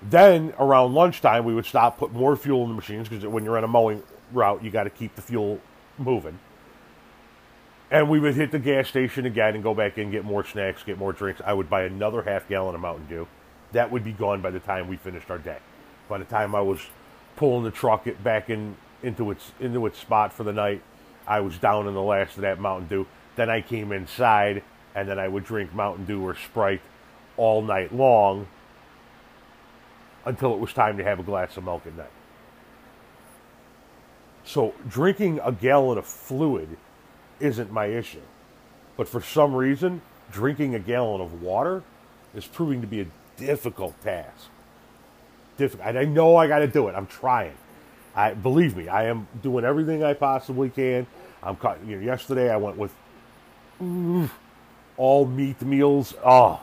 Then 0.02 0.54
around 0.60 0.94
lunchtime, 0.94 1.44
we 1.44 1.54
would 1.54 1.66
stop, 1.66 1.98
put 1.98 2.14
more 2.14 2.36
fuel 2.36 2.64
in 2.64 2.70
the 2.70 2.76
machines 2.76 3.10
because 3.10 3.26
when 3.26 3.44
you're 3.44 3.58
on 3.58 3.64
a 3.64 3.68
mowing 3.68 4.04
route, 4.32 4.64
you 4.64 4.70
got 4.70 4.84
to 4.84 4.90
keep 4.90 5.16
the 5.16 5.22
fuel 5.22 5.60
moving. 5.98 6.40
And 7.90 8.10
we 8.10 8.20
would 8.20 8.36
hit 8.36 8.52
the 8.52 8.60
gas 8.60 8.90
station 8.90 9.26
again 9.26 9.56
and 9.56 9.64
go 9.64 9.74
back 9.74 9.98
in, 9.98 10.12
get 10.12 10.26
more 10.26 10.46
snacks, 10.46 10.84
get 10.84 10.98
more 10.98 11.14
drinks. 11.14 11.42
I 11.44 11.54
would 11.54 11.70
buy 11.70 11.84
another 11.84 12.22
half 12.22 12.48
gallon 12.48 12.76
of 12.76 12.82
Mountain 12.82 13.08
Dew. 13.08 13.28
That 13.72 13.92
would 13.92 14.04
be 14.04 14.12
gone 14.12 14.42
by 14.42 14.52
the 14.52 14.60
time 14.60 14.88
we 14.88 14.98
finished 14.98 15.32
our 15.32 15.38
day. 15.38 15.58
By 16.10 16.18
the 16.18 16.26
time 16.26 16.54
I 16.54 16.62
was 16.62 16.80
pulling 17.36 17.64
the 17.64 17.72
truck 17.72 18.06
back 18.24 18.50
in 18.50 18.76
into 19.04 19.30
its 19.30 19.52
into 19.60 19.86
its 19.86 20.00
spot 20.00 20.34
for 20.34 20.44
the 20.44 20.54
night, 20.54 20.82
I 21.28 21.40
was 21.40 21.58
down 21.58 21.88
in 21.88 21.94
the 21.94 22.02
last 22.02 22.36
of 22.36 22.42
that 22.42 22.60
Mountain 22.60 22.88
Dew. 22.88 23.08
Then 23.38 23.50
I 23.50 23.62
came 23.62 23.94
inside, 23.94 24.64
and 24.94 25.08
then 25.08 25.20
I 25.20 25.30
would 25.30 25.46
drink 25.46 25.74
Mountain 25.74 26.06
Dew 26.06 26.26
or 26.26 26.36
Sprite 26.36 26.82
all 27.38 27.62
night 27.62 27.94
long 27.94 28.48
until 30.26 30.54
it 30.54 30.60
was 30.60 30.74
time 30.74 30.98
to 30.98 31.04
have 31.04 31.20
a 31.20 31.24
glass 31.24 31.56
of 31.56 31.64
milk 31.64 31.88
at 31.88 31.96
night. 31.96 32.08
So 34.44 34.74
drinking 34.90 35.40
a 35.44 35.52
gallon 35.52 35.98
of 35.98 36.06
fluid 36.06 36.78
isn't 37.40 37.72
my 37.72 37.86
issue. 37.86 38.22
But 38.98 39.08
for 39.08 39.22
some 39.22 39.54
reason, 39.54 40.02
drinking 40.32 40.74
a 40.74 40.80
gallon 40.80 41.22
of 41.22 41.42
water 41.42 41.84
is 42.34 42.48
proving 42.48 42.82
to 42.82 42.88
be 42.88 43.02
a 43.02 43.06
difficult 43.38 44.02
task. 44.02 44.50
Difficult. 45.58 45.96
I 45.96 46.06
know 46.06 46.36
I 46.36 46.48
got 46.48 46.60
to 46.60 46.68
do 46.68 46.88
it. 46.88 46.96
I'm 46.96 47.08
trying. 47.08 47.56
I 48.16 48.34
believe 48.34 48.76
me. 48.76 48.88
I 48.88 49.06
am 49.06 49.28
doing 49.44 49.64
everything 49.64 50.04
I 50.04 50.14
possibly 50.14 50.70
can. 50.70 51.06
I'm 51.44 51.58
you 51.86 51.98
know, 51.98 52.02
yesterday 52.04 52.52
I 52.52 52.58
went 52.58 52.78
with 52.78 52.92
all 53.80 55.26
meat 55.26 55.62
meals. 55.62 56.14
Oh, 56.26 56.60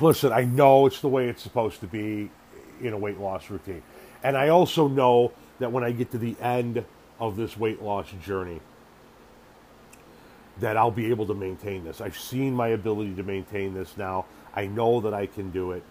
listen, 0.00 0.32
I 0.32 0.44
know 0.44 0.86
it's 0.86 1.00
the 1.00 1.08
way 1.08 1.28
it's 1.28 1.42
supposed 1.42 1.80
to 1.80 1.86
be 1.86 2.30
in 2.80 2.92
a 2.92 2.98
weight 2.98 3.18
loss 3.18 3.50
routine. 3.50 3.82
And 4.22 4.36
I 4.36 4.48
also 4.48 4.88
know 4.88 5.32
that 5.58 5.72
when 5.72 5.84
I 5.84 5.92
get 5.92 6.10
to 6.12 6.18
the 6.18 6.36
end 6.40 6.84
of 7.18 7.36
this 7.36 7.56
weight 7.56 7.82
loss 7.82 8.10
journey, 8.24 8.60
that 10.60 10.76
I'll 10.76 10.90
be 10.90 11.10
able 11.10 11.26
to 11.26 11.34
maintain 11.34 11.84
this. 11.84 12.00
I've 12.00 12.18
seen 12.18 12.54
my 12.54 12.68
ability 12.68 13.14
to 13.14 13.22
maintain 13.22 13.74
this 13.74 13.96
now. 13.96 14.26
I 14.54 14.66
know 14.66 15.00
that 15.00 15.14
I 15.14 15.26
can 15.26 15.50
do 15.50 15.72
it. 15.72 15.82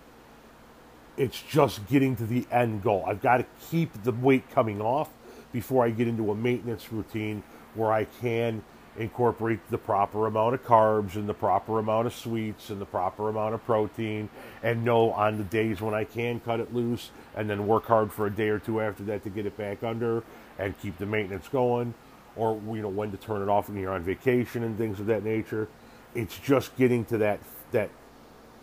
It's 1.17 1.41
just 1.41 1.87
getting 1.87 2.15
to 2.17 2.25
the 2.25 2.45
end 2.51 2.83
goal. 2.83 3.03
I've 3.07 3.21
got 3.21 3.37
to 3.37 3.45
keep 3.69 4.03
the 4.03 4.11
weight 4.11 4.49
coming 4.51 4.81
off 4.81 5.09
before 5.51 5.83
I 5.83 5.89
get 5.89 6.07
into 6.07 6.31
a 6.31 6.35
maintenance 6.35 6.91
routine 6.91 7.43
where 7.75 7.91
I 7.91 8.05
can 8.05 8.63
incorporate 8.97 9.59
the 9.69 9.77
proper 9.77 10.27
amount 10.27 10.53
of 10.53 10.65
carbs 10.65 11.15
and 11.15 11.27
the 11.27 11.33
proper 11.33 11.79
amount 11.79 12.07
of 12.07 12.13
sweets 12.13 12.69
and 12.69 12.81
the 12.81 12.85
proper 12.85 13.29
amount 13.29 13.53
of 13.53 13.63
protein 13.65 14.29
and 14.63 14.83
know 14.83 15.11
on 15.11 15.37
the 15.37 15.43
days 15.45 15.79
when 15.81 15.93
I 15.93 16.03
can 16.03 16.41
cut 16.41 16.59
it 16.59 16.73
loose 16.73 17.09
and 17.35 17.49
then 17.49 17.67
work 17.67 17.85
hard 17.85 18.11
for 18.11 18.27
a 18.27 18.29
day 18.29 18.49
or 18.49 18.59
two 18.59 18.81
after 18.81 19.03
that 19.03 19.23
to 19.23 19.29
get 19.29 19.45
it 19.45 19.55
back 19.57 19.81
under 19.83 20.23
and 20.59 20.79
keep 20.81 20.97
the 20.97 21.05
maintenance 21.05 21.47
going 21.47 21.93
or 22.35 22.59
you 22.67 22.81
know 22.81 22.89
when 22.89 23.11
to 23.11 23.17
turn 23.17 23.41
it 23.41 23.49
off 23.49 23.69
when 23.69 23.77
you're 23.79 23.93
on 23.93 24.03
vacation 24.03 24.63
and 24.63 24.77
things 24.77 24.99
of 24.99 25.05
that 25.05 25.23
nature. 25.23 25.67
It's 26.15 26.37
just 26.37 26.75
getting 26.77 27.05
to 27.05 27.17
that 27.19 27.39
that 27.71 27.89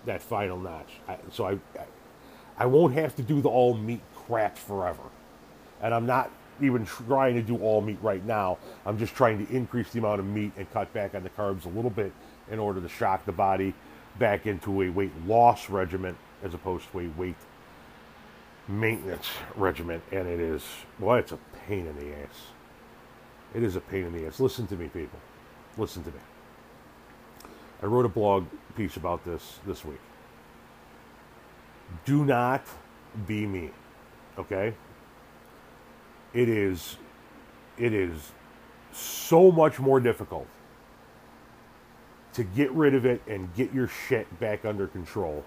that 0.04 0.22
final 0.22 0.58
notch. 0.58 0.92
I, 1.08 1.16
so 1.30 1.46
I, 1.46 1.52
I 1.78 1.84
I 2.58 2.66
won't 2.66 2.94
have 2.94 3.14
to 3.16 3.22
do 3.22 3.40
the 3.40 3.48
all 3.48 3.74
meat 3.74 4.00
crap 4.14 4.58
forever. 4.58 5.02
And 5.80 5.94
I'm 5.94 6.06
not 6.06 6.30
even 6.60 6.84
trying 6.84 7.34
to 7.34 7.42
do 7.42 7.58
all 7.58 7.80
meat 7.80 7.98
right 8.02 8.24
now. 8.24 8.58
I'm 8.86 8.98
just 8.98 9.14
trying 9.14 9.44
to 9.44 9.52
increase 9.54 9.90
the 9.90 9.98
amount 9.98 10.20
of 10.20 10.26
meat 10.26 10.52
and 10.56 10.70
cut 10.72 10.92
back 10.92 11.14
on 11.14 11.22
the 11.22 11.30
carbs 11.30 11.64
a 11.64 11.68
little 11.68 11.90
bit 11.90 12.12
in 12.50 12.58
order 12.58 12.80
to 12.80 12.88
shock 12.88 13.24
the 13.24 13.32
body 13.32 13.74
back 14.18 14.46
into 14.46 14.82
a 14.82 14.88
weight 14.88 15.12
loss 15.26 15.70
regimen 15.70 16.16
as 16.42 16.54
opposed 16.54 16.90
to 16.92 17.00
a 17.00 17.08
weight 17.18 17.36
maintenance 18.66 19.28
regimen. 19.56 20.02
And 20.12 20.26
it 20.28 20.40
is, 20.40 20.64
well, 20.98 21.16
it's 21.16 21.32
a 21.32 21.38
pain 21.66 21.86
in 21.86 21.96
the 21.96 22.14
ass. 22.14 22.52
It 23.54 23.62
is 23.62 23.76
a 23.76 23.80
pain 23.80 24.04
in 24.04 24.12
the 24.12 24.26
ass. 24.26 24.40
Listen 24.40 24.66
to 24.66 24.76
me, 24.76 24.88
people. 24.88 25.18
Listen 25.76 26.02
to 26.04 26.10
me. 26.10 26.18
I 27.82 27.86
wrote 27.86 28.04
a 28.04 28.10
blog 28.10 28.46
piece 28.76 28.96
about 28.96 29.24
this 29.24 29.58
this 29.66 29.84
week. 29.84 30.00
Do 32.04 32.24
not 32.24 32.64
be 33.26 33.46
me. 33.46 33.70
Okay? 34.36 34.74
It 36.34 36.48
is 36.48 36.96
it 37.76 37.92
is 37.92 38.32
so 38.92 39.50
much 39.50 39.78
more 39.78 40.00
difficult 40.00 40.46
to 42.34 42.44
get 42.44 42.70
rid 42.72 42.94
of 42.94 43.06
it 43.06 43.22
and 43.26 43.54
get 43.54 43.72
your 43.72 43.88
shit 43.88 44.38
back 44.40 44.64
under 44.64 44.86
control 44.86 45.44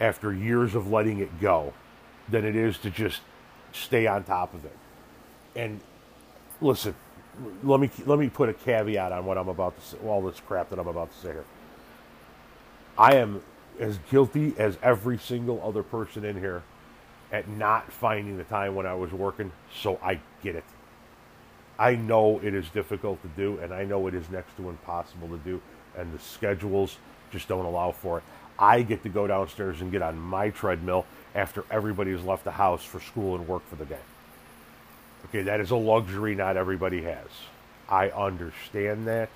after 0.00 0.32
years 0.32 0.74
of 0.74 0.90
letting 0.90 1.18
it 1.18 1.40
go 1.40 1.72
than 2.28 2.44
it 2.44 2.56
is 2.56 2.78
to 2.78 2.90
just 2.90 3.20
stay 3.72 4.06
on 4.06 4.24
top 4.24 4.54
of 4.54 4.64
it. 4.64 4.76
And 5.54 5.80
listen, 6.60 6.94
let 7.62 7.80
me 7.80 7.90
let 8.06 8.18
me 8.18 8.28
put 8.28 8.48
a 8.48 8.54
caveat 8.54 9.12
on 9.12 9.24
what 9.24 9.38
I'm 9.38 9.48
about 9.48 9.78
to 9.78 9.86
say, 9.86 9.96
all 10.04 10.22
this 10.22 10.40
crap 10.40 10.70
that 10.70 10.78
I'm 10.78 10.88
about 10.88 11.12
to 11.12 11.18
say 11.18 11.32
here. 11.32 11.44
I 12.96 13.16
am 13.16 13.42
as 13.78 13.98
guilty 14.10 14.54
as 14.56 14.78
every 14.82 15.18
single 15.18 15.60
other 15.62 15.82
person 15.82 16.24
in 16.24 16.38
here 16.38 16.62
at 17.34 17.48
not 17.48 17.92
finding 17.92 18.38
the 18.38 18.44
time 18.44 18.76
when 18.76 18.86
I 18.86 18.94
was 18.94 19.10
working, 19.10 19.50
so 19.74 19.98
I 20.00 20.20
get 20.44 20.54
it. 20.54 20.62
I 21.76 21.96
know 21.96 22.38
it 22.44 22.54
is 22.54 22.68
difficult 22.68 23.20
to 23.22 23.28
do, 23.36 23.58
and 23.58 23.74
I 23.74 23.84
know 23.84 24.06
it 24.06 24.14
is 24.14 24.30
next 24.30 24.56
to 24.56 24.68
impossible 24.68 25.26
to 25.26 25.38
do, 25.38 25.60
and 25.98 26.14
the 26.14 26.20
schedules 26.20 26.96
just 27.32 27.48
don't 27.48 27.64
allow 27.64 27.90
for 27.90 28.18
it. 28.18 28.24
I 28.56 28.82
get 28.82 29.02
to 29.02 29.08
go 29.08 29.26
downstairs 29.26 29.80
and 29.80 29.90
get 29.90 30.00
on 30.00 30.16
my 30.16 30.50
treadmill 30.50 31.06
after 31.34 31.64
everybody 31.72 32.12
has 32.12 32.22
left 32.22 32.44
the 32.44 32.52
house 32.52 32.84
for 32.84 33.00
school 33.00 33.34
and 33.34 33.48
work 33.48 33.68
for 33.68 33.74
the 33.74 33.84
day. 33.84 33.98
Okay, 35.24 35.42
that 35.42 35.58
is 35.58 35.72
a 35.72 35.76
luxury 35.76 36.36
not 36.36 36.56
everybody 36.56 37.02
has. 37.02 37.26
I 37.88 38.10
understand 38.10 39.08
that. 39.08 39.28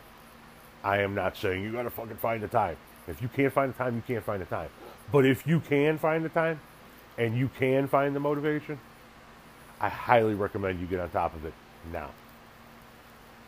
I 0.84 0.98
am 0.98 1.16
not 1.16 1.36
saying 1.36 1.64
you 1.64 1.72
got 1.72 1.82
to 1.82 1.90
fucking 1.90 2.18
find 2.18 2.44
the 2.44 2.48
time. 2.48 2.76
If 3.08 3.20
you 3.20 3.26
can't 3.26 3.52
find 3.52 3.74
the 3.74 3.78
time, 3.78 3.96
you 3.96 4.02
can't 4.06 4.24
find 4.24 4.40
the 4.40 4.46
time. 4.46 4.68
But 5.10 5.26
if 5.26 5.48
you 5.48 5.58
can 5.58 5.98
find 5.98 6.24
the 6.24 6.28
time 6.28 6.60
and 7.18 7.37
you 7.37 7.50
can 7.58 7.88
find 7.88 8.14
the 8.16 8.20
motivation, 8.20 8.78
I 9.80 9.88
highly 9.88 10.34
recommend 10.34 10.80
you 10.80 10.87
get 10.87 11.00
on 11.00 11.10
top 11.10 11.34
of 11.34 11.44
it 11.44 11.52
now. 11.92 12.10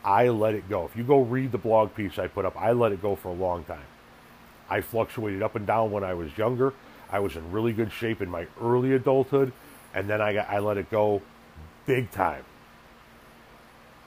I 0.05 0.29
let 0.29 0.55
it 0.55 0.69
go. 0.69 0.85
If 0.87 0.97
you 0.97 1.05
go 1.05 1.21
read 1.21 1.53
the 1.53 1.59
blog 1.59 1.95
piece 1.95 2.19
I 2.19 2.27
put 2.27 2.45
up, 2.45 2.61
I 2.61 2.73
let 2.73 2.93
it 2.93 3.00
go 3.00 3.17
for 3.17 3.29
a 3.29 3.35
long 3.35 3.65
time. 3.65 3.87
I 4.69 4.81
fluctuated 4.81 5.43
up 5.43 5.57
and 5.57 5.67
down 5.67 5.91
when 5.91 6.05
I 6.05 6.15
was 6.15 6.37
younger. 6.37 6.73
I 7.11 7.19
was 7.21 7.37
in 7.37 7.50
really 7.50 7.73
good 7.73 7.93
shape 7.93 8.23
in 8.23 8.31
my 8.31 8.47
early 8.61 8.93
adulthood, 8.93 9.53
and 9.95 10.09
then 10.09 10.21
I 10.21 10.33
got 10.33 10.49
I 10.49 10.61
let 10.61 10.79
it 10.79 10.91
go 10.91 11.23
big 11.87 12.11
time 12.11 12.45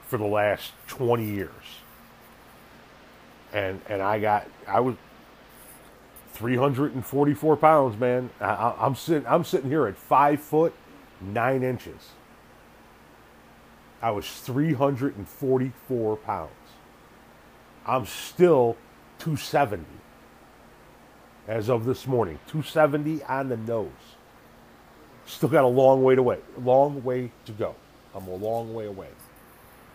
for 0.08 0.18
the 0.18 0.26
last 0.26 0.72
20 0.88 1.26
years. 1.26 1.52
And 3.52 3.82
and 3.90 4.02
I 4.02 4.20
got 4.20 4.48
I 4.68 4.80
was 4.80 4.96
344 6.34 7.58
pounds, 7.58 8.00
man. 8.00 8.30
I, 8.42 8.74
I'm 8.80 8.96
sitting 8.96 9.28
I'm 9.28 9.44
sitting 9.44 9.70
here 9.70 9.88
at 9.88 9.98
five 9.98 10.42
foot 10.42 10.74
nine 11.22 11.64
inches. 11.64 12.12
I 14.02 14.12
was 14.12 14.28
344 14.42 16.18
pounds. 16.18 16.52
I'm 17.86 18.06
still 18.06 18.78
270 19.20 19.86
as 21.48 21.70
of 21.70 21.86
this 21.86 22.06
morning. 22.06 22.40
270 22.48 23.24
on 23.24 23.50
the 23.50 23.58
nose. 23.58 23.90
Still 25.26 25.50
got 25.50 25.64
a 25.64 25.68
long 25.68 26.04
way 26.04 26.16
to 26.16 26.24
wait. 26.24 26.42
Long 26.60 27.04
way 27.04 27.32
to 27.46 27.52
go. 27.54 27.76
I'm 28.14 28.28
a 28.28 28.36
long 28.36 28.74
way 28.74 28.86
away. 28.86 29.08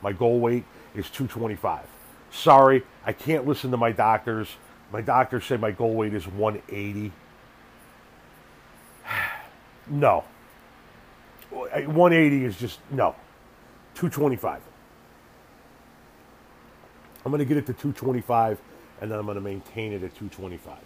My 0.03 0.13
goal 0.13 0.41
weight 0.41 0.65
is 0.95 1.11
225. 1.11 1.85
Sorry, 2.31 2.85
I 3.05 3.13
can't 3.13 3.47
listen 3.47 3.71
to 3.73 3.77
my 3.77 3.93
doctors. 3.93 4.49
My 4.93 5.01
doctor 5.01 5.41
said 5.41 5.61
my 5.61 5.71
goal 5.71 5.95
weight 5.95 6.15
is 6.15 6.27
180. 6.27 7.13
no. 9.89 10.25
180 11.51 12.45
is 12.45 12.57
just 12.59 12.81
no. 12.91 13.15
225. 13.95 14.63
I'm 17.25 17.33
going 17.33 17.41
to 17.41 17.45
get 17.45 17.57
it 17.57 17.67
to 17.67 17.73
225 17.73 18.59
and 19.01 19.11
then 19.11 19.19
I'm 19.19 19.27
going 19.27 19.37
to 19.37 19.41
maintain 19.41 19.93
it 19.93 20.03
at 20.03 20.15
225. 20.15 20.77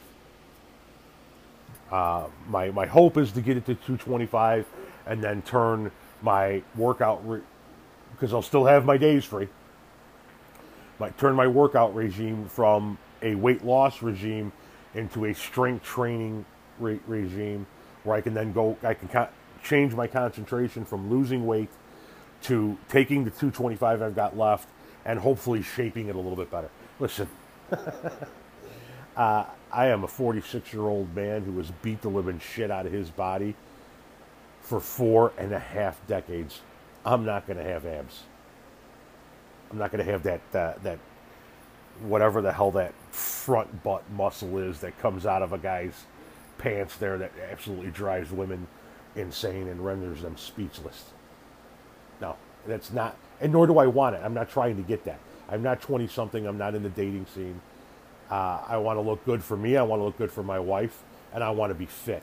Uh, 1.91 2.27
my, 2.49 2.71
my 2.71 2.87
hope 2.87 3.17
is 3.17 3.33
to 3.33 3.41
get 3.41 3.57
it 3.57 3.67
to 3.67 3.75
225 3.75 4.67
and 5.07 5.23
then 5.23 5.43
turn 5.43 5.91
my 6.23 6.63
workout, 6.77 7.23
because 8.13 8.33
re- 8.33 8.37
I'll 8.37 8.43
still 8.43 8.65
have 8.65 8.85
my 8.85 8.97
days 8.97 9.25
free, 9.25 9.49
might 10.99 11.17
turn 11.19 11.35
my 11.35 11.47
workout 11.47 11.95
regime 11.95 12.47
from 12.49 12.97
a 13.23 13.35
weight 13.35 13.65
loss 13.65 14.03
regime 14.03 14.53
into 14.95 15.27
a 15.27 15.35
strength 15.35 15.85
training 15.85 16.45
re- 16.79 17.01
regime 17.07 17.67
where 18.05 18.17
I 18.17 18.21
can 18.21 18.35
then 18.35 18.53
go, 18.53 18.77
I 18.83 18.95
can 18.95 19.09
co- 19.09 19.29
change 19.63 19.95
my 19.95 20.07
concentration 20.07 20.85
from 20.85 21.11
losing 21.11 21.47
weight 21.47 21.71
to 22.43 22.77
taking 22.89 23.25
the 23.25 23.31
225 23.31 24.03
I've 24.03 24.15
got 24.15 24.37
left 24.37 24.69
and 25.05 25.19
hopefully 25.19 25.63
shaping 25.63 26.09
it 26.09 26.15
a 26.15 26.19
little 26.19 26.37
bit 26.37 26.51
better. 26.51 26.71
Listen, 26.99 27.29
uh, 29.17 29.45
I 29.73 29.87
am 29.87 30.05
a 30.05 30.09
46 30.09 30.73
year 30.73 30.83
old 30.83 31.15
man 31.15 31.43
who 31.43 31.57
has 31.59 31.71
beat 31.83 32.03
the 32.03 32.09
living 32.09 32.41
shit 32.41 32.71
out 32.71 32.87
of 32.87 32.93
his 32.93 33.11
body 33.11 33.55
for 34.61 34.81
four 34.81 35.33
and 35.39 35.53
a 35.53 35.59
half 35.59 36.05
decades. 36.07 36.61
I'm 37.05 37.25
not 37.25 37.47
going 37.47 37.57
to 37.59 37.65
have 37.65 37.87
abs. 37.87 38.25
I'm 39.71 39.79
not 39.79 39.91
going 39.91 40.05
to 40.05 40.11
have 40.13 40.23
that 40.25 40.41
uh, 40.55 40.75
that 40.83 40.99
whatever 42.01 42.41
the 42.41 42.53
hell 42.53 42.71
that 42.73 42.95
front 43.11 43.83
butt 43.83 44.03
muscle 44.11 44.59
is 44.59 44.81
that 44.81 44.99
comes 45.01 45.27
out 45.27 45.43
of 45.43 45.53
a 45.53 45.59
guy's 45.59 46.05
pants 46.59 46.97
there 46.97 47.19
that 47.19 47.33
absolutely 47.51 47.91
drives 47.91 48.31
women 48.31 48.67
insane 49.17 49.69
and 49.69 49.85
renders 49.85 50.23
them 50.23 50.37
speechless. 50.37 51.11
No, 52.21 52.37
that's 52.67 52.93
not, 52.93 53.17
and 53.41 53.53
nor 53.53 53.67
do 53.67 53.79
I 53.79 53.87
want 53.87 54.17
it. 54.17 54.23
I'm 54.25 54.35
not 54.35 54.51
trying 54.51 54.77
to 54.77 54.83
get 54.83 55.05
that. 55.05 55.19
I'm 55.49 55.63
not 55.63 55.83
20 55.83 56.07
something. 56.07 56.47
I'm 56.47 56.57
not 56.57 56.75
in 56.75 56.83
the 56.83 56.89
dating 56.89 57.27
scene. 57.27 57.61
Uh, 58.31 58.61
I 58.67 58.79
want 58.79 58.97
to 58.97 59.03
look 59.03 59.25
good 59.27 59.43
for 59.43 59.57
me. 59.57 59.77
I 59.77 59.83
want 59.83 60.01
to 60.01 60.05
look 60.05 60.17
good 60.17 60.31
for 60.31 60.43
my 60.43 60.59
wife, 60.59 61.03
and 61.35 61.45
I 61.45 61.51
want 61.51 61.71
to 61.71 61.75
be 61.75 61.85
fit. 61.85 62.23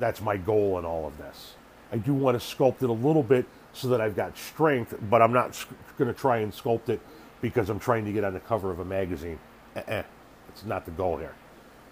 That's 0.00 0.20
my 0.20 0.36
goal 0.36 0.78
in 0.78 0.84
all 0.84 1.06
of 1.06 1.18
this. 1.18 1.54
I 1.92 1.98
do 1.98 2.12
want 2.12 2.40
to 2.40 2.44
sculpt 2.44 2.82
it 2.82 2.88
a 2.88 2.92
little 2.92 3.22
bit 3.22 3.46
so 3.72 3.88
that 3.88 4.00
I've 4.00 4.16
got 4.16 4.36
strength, 4.36 4.96
but 5.08 5.22
I'm 5.22 5.32
not 5.32 5.64
going 5.96 6.12
to 6.12 6.18
try 6.18 6.38
and 6.38 6.52
sculpt 6.52 6.88
it 6.88 7.00
because 7.44 7.68
I'm 7.68 7.78
trying 7.78 8.06
to 8.06 8.12
get 8.12 8.24
on 8.24 8.32
the 8.32 8.40
cover 8.40 8.70
of 8.70 8.78
a 8.78 8.86
magazine. 8.86 9.38
Uh-uh. 9.76 10.02
It's 10.48 10.64
not 10.64 10.86
the 10.86 10.90
goal 10.92 11.18
here. 11.18 11.34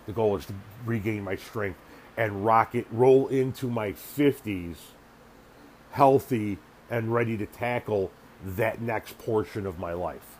The 0.07 0.13
goal 0.15 0.35
is 0.35 0.47
to 0.47 0.55
regain 0.87 1.25
my 1.25 1.37
strength 1.37 1.79
and 2.17 2.47
rock 2.47 2.75
it, 2.75 2.87
roll 2.91 3.29
into 3.29 3.69
my 3.69 3.93
50s 3.93 4.77
healthy 5.91 6.57
and 6.89 7.13
ready 7.13 7.37
to 7.37 7.45
tackle 7.45 8.11
that 8.47 8.81
next 8.81 9.19
portion 9.19 9.67
of 9.67 9.79
my 9.79 9.93
life. 9.93 10.39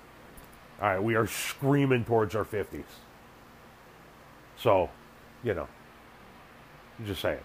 All 0.81 0.89
right, 0.89 1.03
we 1.03 1.15
are 1.15 1.27
screaming 1.27 2.07
towards 2.07 2.35
our 2.35 2.47
50s. 2.47 2.85
So, 4.57 4.89
you 5.45 5.53
know, 5.53 5.69
just 7.05 7.21
saying. 7.21 7.39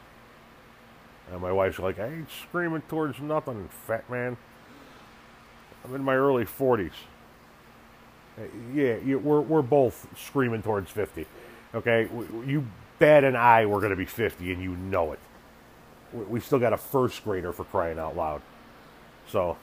And 1.34 1.42
my 1.42 1.52
wife's 1.52 1.80
like, 1.80 2.00
I 2.00 2.08
ain't 2.08 2.30
screaming 2.32 2.84
towards 2.84 3.20
nothing, 3.20 3.68
fat 3.86 4.10
man. 4.10 4.38
I'm 5.84 5.94
in 5.94 6.02
my 6.02 6.16
early 6.16 6.46
40s. 6.46 6.94
Yeah, 8.74 8.98
you, 8.98 9.20
we're, 9.20 9.42
we're 9.42 9.62
both 9.62 10.08
screaming 10.18 10.62
towards 10.62 10.92
50. 10.92 11.26
Okay? 11.74 12.08
You 12.46 12.68
bet 13.00 13.24
an 13.24 13.36
eye 13.36 13.66
we're 13.66 13.80
going 13.80 13.92
to 13.92 13.96
be 13.96 14.06
50, 14.06 14.52
and 14.52 14.62
you 14.62 14.76
know 14.76 15.14
it 15.14 15.20
we 16.14 16.40
still 16.40 16.60
got 16.60 16.74
a 16.74 16.78
first 16.78 17.24
grader 17.24 17.52
for 17.52 17.64
crying 17.66 18.00
out 18.00 18.16
loud. 18.16 18.42
So 19.28 19.58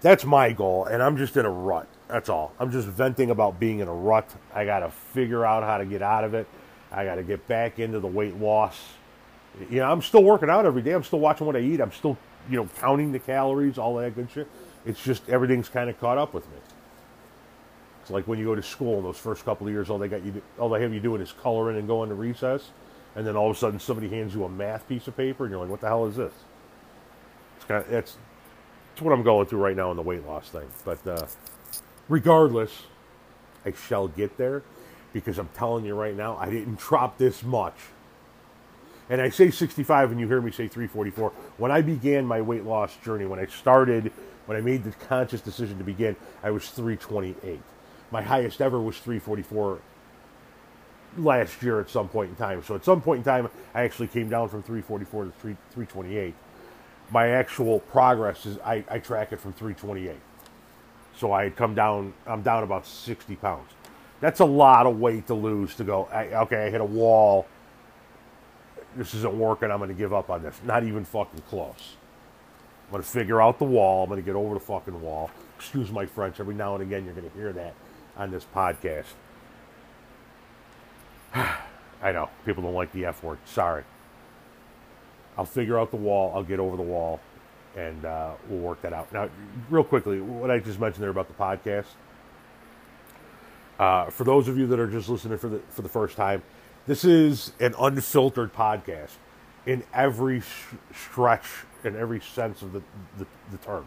that's 0.00 0.24
my 0.24 0.52
goal, 0.52 0.84
and 0.86 1.02
I'm 1.02 1.16
just 1.16 1.36
in 1.36 1.44
a 1.44 1.50
rut. 1.50 1.88
That's 2.08 2.28
all. 2.28 2.52
I'm 2.58 2.70
just 2.70 2.86
venting 2.86 3.30
about 3.30 3.58
being 3.58 3.80
in 3.80 3.88
a 3.88 3.94
rut. 3.94 4.30
I 4.54 4.64
got 4.64 4.80
to 4.80 4.90
figure 4.90 5.44
out 5.44 5.62
how 5.62 5.78
to 5.78 5.84
get 5.84 6.02
out 6.02 6.24
of 6.24 6.34
it. 6.34 6.46
I 6.92 7.04
got 7.04 7.16
to 7.16 7.22
get 7.22 7.46
back 7.48 7.78
into 7.78 7.98
the 7.98 8.06
weight 8.06 8.36
loss. 8.36 8.80
You 9.70 9.78
know, 9.78 9.90
I'm 9.90 10.02
still 10.02 10.22
working 10.22 10.50
out 10.50 10.66
every 10.66 10.82
day. 10.82 10.92
I'm 10.92 11.04
still 11.04 11.20
watching 11.20 11.46
what 11.46 11.56
I 11.56 11.60
eat. 11.60 11.80
I'm 11.80 11.92
still, 11.92 12.16
you 12.50 12.56
know, 12.56 12.68
counting 12.78 13.12
the 13.12 13.18
calories, 13.18 13.78
all 13.78 13.96
that 13.96 14.14
good 14.14 14.30
shit. 14.30 14.48
It's 14.84 15.02
just 15.02 15.28
everything's 15.28 15.68
kind 15.68 15.88
of 15.88 15.98
caught 15.98 16.18
up 16.18 16.34
with 16.34 16.44
me. 16.46 16.56
It's 18.04 18.10
like 18.12 18.28
when 18.28 18.38
you 18.38 18.44
go 18.44 18.54
to 18.54 18.62
school 18.62 18.98
in 18.98 19.04
those 19.04 19.18
first 19.18 19.44
couple 19.44 19.66
of 19.66 19.72
years, 19.72 19.90
all 19.90 19.98
they 19.98 20.08
got 20.08 20.24
you, 20.24 20.40
all 20.58 20.68
they 20.68 20.82
have 20.82 20.94
you 20.94 21.00
doing 21.00 21.20
is 21.20 21.32
coloring 21.32 21.78
and 21.78 21.88
going 21.88 22.10
to 22.10 22.14
recess 22.14 22.70
and 23.14 23.26
then 23.26 23.36
all 23.36 23.50
of 23.50 23.56
a 23.56 23.58
sudden 23.58 23.78
somebody 23.78 24.08
hands 24.08 24.34
you 24.34 24.44
a 24.44 24.48
math 24.48 24.88
piece 24.88 25.06
of 25.06 25.16
paper, 25.16 25.44
and 25.44 25.52
you're 25.52 25.60
like, 25.60 25.70
"What 25.70 25.80
the 25.80 25.88
hell 25.88 26.06
is 26.06 26.16
this?" 26.16 26.32
It's 27.56 27.64
kind 27.64 27.84
of 27.84 27.92
it's, 27.92 28.16
it's 28.92 29.02
what 29.02 29.12
I'm 29.12 29.22
going 29.22 29.46
through 29.46 29.60
right 29.60 29.76
now 29.76 29.90
in 29.90 29.96
the 29.96 30.02
weight 30.02 30.26
loss 30.26 30.48
thing. 30.48 30.68
But 30.84 31.06
uh, 31.06 31.26
regardless, 32.08 32.82
I 33.64 33.72
shall 33.72 34.08
get 34.08 34.36
there 34.36 34.62
because 35.12 35.38
I'm 35.38 35.48
telling 35.54 35.84
you 35.84 35.94
right 35.94 36.16
now, 36.16 36.36
I 36.36 36.50
didn't 36.50 36.78
drop 36.78 37.18
this 37.18 37.42
much. 37.42 37.76
And 39.08 39.20
I 39.20 39.28
say 39.28 39.50
65, 39.50 40.12
and 40.12 40.20
you 40.20 40.26
hear 40.26 40.40
me 40.40 40.50
say 40.50 40.66
344. 40.66 41.30
When 41.58 41.70
I 41.70 41.82
began 41.82 42.26
my 42.26 42.40
weight 42.40 42.64
loss 42.64 42.96
journey, 42.96 43.26
when 43.26 43.38
I 43.38 43.46
started, 43.46 44.10
when 44.46 44.56
I 44.56 44.60
made 44.60 44.82
the 44.82 44.92
conscious 44.92 45.40
decision 45.40 45.78
to 45.78 45.84
begin, 45.84 46.16
I 46.42 46.50
was 46.50 46.68
328. 46.70 47.60
My 48.14 48.22
highest 48.22 48.60
ever 48.60 48.80
was 48.80 48.96
344 48.98 49.80
last 51.18 51.60
year 51.64 51.80
at 51.80 51.90
some 51.90 52.08
point 52.08 52.30
in 52.30 52.36
time. 52.36 52.62
So 52.62 52.76
at 52.76 52.84
some 52.84 53.02
point 53.02 53.18
in 53.18 53.24
time, 53.24 53.50
I 53.74 53.82
actually 53.82 54.06
came 54.06 54.28
down 54.28 54.48
from 54.50 54.62
344 54.62 55.24
to 55.24 55.30
3, 55.32 55.56
328. 55.72 56.32
My 57.10 57.30
actual 57.30 57.80
progress 57.80 58.46
is 58.46 58.56
I, 58.60 58.84
I 58.88 59.00
track 59.00 59.32
it 59.32 59.40
from 59.40 59.52
328. 59.52 60.14
So 61.16 61.32
I 61.32 61.42
had 61.42 61.56
come 61.56 61.74
down, 61.74 62.14
I'm 62.24 62.42
down 62.42 62.62
about 62.62 62.86
60 62.86 63.34
pounds. 63.34 63.72
That's 64.20 64.38
a 64.38 64.44
lot 64.44 64.86
of 64.86 65.00
weight 65.00 65.26
to 65.26 65.34
lose 65.34 65.74
to 65.74 65.82
go, 65.82 66.08
I, 66.12 66.26
okay, 66.44 66.68
I 66.68 66.70
hit 66.70 66.80
a 66.80 66.84
wall. 66.84 67.48
This 68.94 69.12
isn't 69.14 69.34
working. 69.36 69.72
I'm 69.72 69.78
going 69.78 69.88
to 69.88 69.94
give 69.94 70.12
up 70.12 70.30
on 70.30 70.40
this. 70.40 70.60
Not 70.64 70.84
even 70.84 71.04
fucking 71.04 71.42
close. 71.48 71.96
I'm 72.86 72.92
going 72.92 73.02
to 73.02 73.08
figure 73.08 73.42
out 73.42 73.58
the 73.58 73.64
wall. 73.64 74.04
I'm 74.04 74.08
going 74.08 74.22
to 74.22 74.24
get 74.24 74.36
over 74.36 74.54
the 74.54 74.60
fucking 74.60 75.00
wall. 75.02 75.32
Excuse 75.56 75.90
my 75.90 76.06
French. 76.06 76.38
Every 76.38 76.54
now 76.54 76.74
and 76.74 76.82
again, 76.84 77.04
you're 77.04 77.14
going 77.14 77.28
to 77.28 77.36
hear 77.36 77.52
that 77.52 77.74
on 78.16 78.30
this 78.30 78.46
podcast. 78.54 79.06
I 81.34 82.12
know 82.12 82.28
people 82.44 82.62
don't 82.62 82.74
like 82.74 82.92
the 82.92 83.06
F 83.06 83.22
word. 83.22 83.38
Sorry. 83.44 83.84
I'll 85.36 85.44
figure 85.44 85.78
out 85.78 85.90
the 85.90 85.96
wall. 85.96 86.32
I'll 86.34 86.44
get 86.44 86.60
over 86.60 86.76
the 86.76 86.82
wall, 86.82 87.20
and 87.76 88.04
uh, 88.04 88.32
we'll 88.48 88.60
work 88.60 88.82
that 88.82 88.92
out. 88.92 89.12
Now, 89.12 89.28
real 89.68 89.82
quickly, 89.82 90.20
what 90.20 90.50
I 90.50 90.58
just 90.58 90.78
mentioned 90.78 91.02
there 91.02 91.10
about 91.10 91.28
the 91.28 91.34
podcast. 91.34 91.86
Uh, 93.78 94.10
for 94.10 94.22
those 94.22 94.46
of 94.46 94.56
you 94.56 94.68
that 94.68 94.78
are 94.78 94.86
just 94.86 95.08
listening 95.08 95.36
for 95.38 95.48
the 95.48 95.58
for 95.70 95.82
the 95.82 95.88
first 95.88 96.16
time, 96.16 96.42
this 96.86 97.04
is 97.04 97.52
an 97.58 97.74
unfiltered 97.80 98.52
podcast 98.54 99.10
in 99.66 99.82
every 99.92 100.40
sh- 100.40 100.74
stretch, 100.94 101.46
in 101.82 101.96
every 101.96 102.20
sense 102.20 102.62
of 102.62 102.72
the, 102.72 102.82
the, 103.18 103.26
the 103.50 103.56
term. 103.58 103.86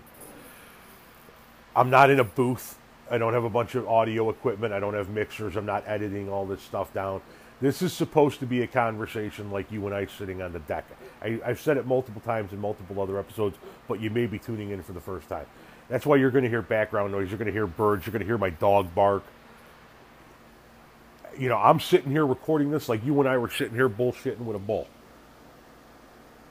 I'm 1.76 1.90
not 1.90 2.10
in 2.10 2.20
a 2.20 2.24
booth 2.24 2.78
I 3.10 3.18
don't 3.18 3.34
have 3.34 3.44
a 3.44 3.50
bunch 3.50 3.76
of 3.76 3.88
audio 3.88 4.30
equipment. 4.30 4.74
I 4.74 4.80
don't 4.80 4.94
have 4.94 5.10
mixers. 5.10 5.56
I'm 5.56 5.66
not 5.66 5.84
editing 5.88 6.30
all 6.30 6.46
this 6.46 6.62
stuff 6.62 6.94
down. 6.94 7.22
This 7.60 7.82
is 7.82 7.92
supposed 7.92 8.40
to 8.42 8.46
be 8.46 8.62
a 8.62 8.68
conversation 8.68 9.50
like 9.50 9.72
you 9.72 9.86
and 9.88 9.96
I 9.96 10.06
sitting 10.06 10.42
on 10.42 10.54
the 10.54 10.60
deck. 10.60 10.86
I, 11.22 11.40
have 11.46 11.60
said 11.60 11.78
it 11.78 11.88
multiple 11.88 12.22
times 12.22 12.54
in 12.54 12.60
multiple 12.60 13.02
other 13.02 13.18
episodes, 13.18 13.58
but 13.88 14.00
you 14.00 14.12
may 14.12 14.28
be 14.28 14.38
tuning 14.38 14.70
in 14.70 14.84
for 14.84 14.94
the 14.94 15.02
first 15.02 15.28
time. 15.28 15.46
That's 15.90 16.06
why 16.06 16.18
you're 16.18 16.32
going 16.32 16.44
to 16.44 16.50
hear 16.50 16.62
background 16.62 17.14
noise. 17.14 17.30
You're 17.30 17.40
going 17.40 17.48
to 17.48 17.54
hear 17.54 17.66
birds. 17.66 18.06
You're 18.06 18.12
going 18.12 18.22
to 18.22 18.28
hear 18.28 18.38
my 18.38 18.52
dog 18.52 18.94
bark. 18.94 19.24
You 21.38 21.50
know, 21.50 21.58
I'm 21.58 21.80
sitting 21.80 22.12
here 22.12 22.26
recording 22.26 22.70
this 22.70 22.90
like 22.90 23.04
you 23.06 23.20
and 23.20 23.28
I 23.28 23.38
were 23.38 23.50
sitting 23.50 23.74
here 23.74 23.90
bullshitting 23.90 24.40
with 24.40 24.56
a 24.56 24.60
bull. 24.60 24.88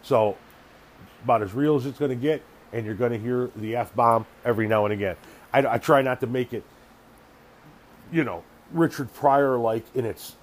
So, 0.02 0.36
about 1.22 1.42
as 1.42 1.52
real 1.52 1.76
as 1.76 1.86
it's 1.86 1.98
going 1.98 2.10
to 2.10 2.16
get, 2.16 2.42
and 2.72 2.84
you're 2.84 2.94
going 2.94 3.12
to 3.12 3.18
hear 3.18 3.50
the 3.56 3.76
F 3.76 3.94
bomb 3.94 4.26
every 4.44 4.66
now 4.68 4.86
and 4.86 4.92
again. 4.92 5.16
I, 5.56 5.74
I 5.74 5.78
try 5.78 6.02
not 6.02 6.20
to 6.20 6.26
make 6.26 6.52
it, 6.52 6.64
you 8.12 8.24
know, 8.24 8.44
Richard 8.72 9.12
Pryor 9.14 9.56
like 9.56 9.84
in 9.94 10.04
its 10.04 10.36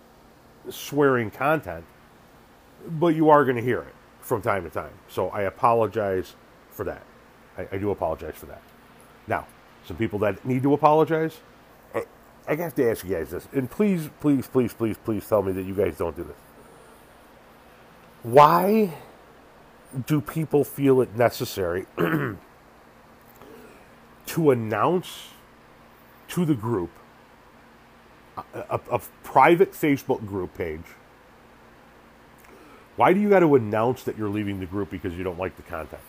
swearing 0.72 1.30
content, 1.30 1.86
but 2.88 3.10
you 3.10 3.30
are 3.30 3.46
going 3.46 3.58
to 3.58 3.62
hear 3.62 3.82
it 3.82 3.94
from 4.22 4.42
time 4.42 4.64
to 4.64 4.72
time. 4.72 4.94
So 5.10 5.30
I 5.30 5.44
apologize 5.44 6.34
for 6.72 6.84
that. 6.86 7.04
I, 7.60 7.68
I, 7.72 7.78
do 7.78 7.92
apologize 7.92 8.34
for 8.36 8.48
that. 8.48 8.62
Now, 9.28 9.46
some 9.86 9.98
people 9.98 10.18
that 10.20 10.44
need 10.46 10.64
to 10.64 10.74
apologize, 10.74 11.38
I, 11.94 12.06
I 12.48 12.56
have 12.56 12.74
to 12.76 12.90
ask 12.90 13.04
you 13.04 13.12
guys 13.12 13.30
this, 13.30 13.48
and 13.54 13.70
please, 13.70 14.10
please, 14.20 14.48
please, 14.48 14.74
please, 14.74 14.98
please 14.98 15.28
tell 15.28 15.44
me 15.44 15.52
that 15.52 15.64
you 15.64 15.76
guys 15.76 15.96
don't 15.96 16.16
do 16.16 16.24
this. 16.24 16.36
Why 18.24 18.92
do 20.08 20.22
people 20.22 20.64
feel 20.64 21.02
it 21.02 21.16
necessary 21.16 21.86
to 24.28 24.52
announce 24.52 25.30
to 26.30 26.46
the 26.46 26.56
group 26.56 26.90
a, 28.38 28.44
a, 28.70 28.80
a, 28.92 29.00
private 29.24 29.74
Facebook 29.74 30.26
group 30.26 30.56
page. 30.56 30.82
Why 32.96 33.14
do 33.14 33.20
you 33.20 33.30
got 33.30 33.40
to 33.40 33.56
announce 33.56 34.04
that 34.04 34.18
you're 34.18 34.30
leaving 34.30 34.60
the 34.60 34.66
group 34.66 34.90
because 34.90 35.14
you 35.16 35.24
don't 35.24 35.38
like 35.38 35.56
the 35.56 35.62
content? 35.64 36.02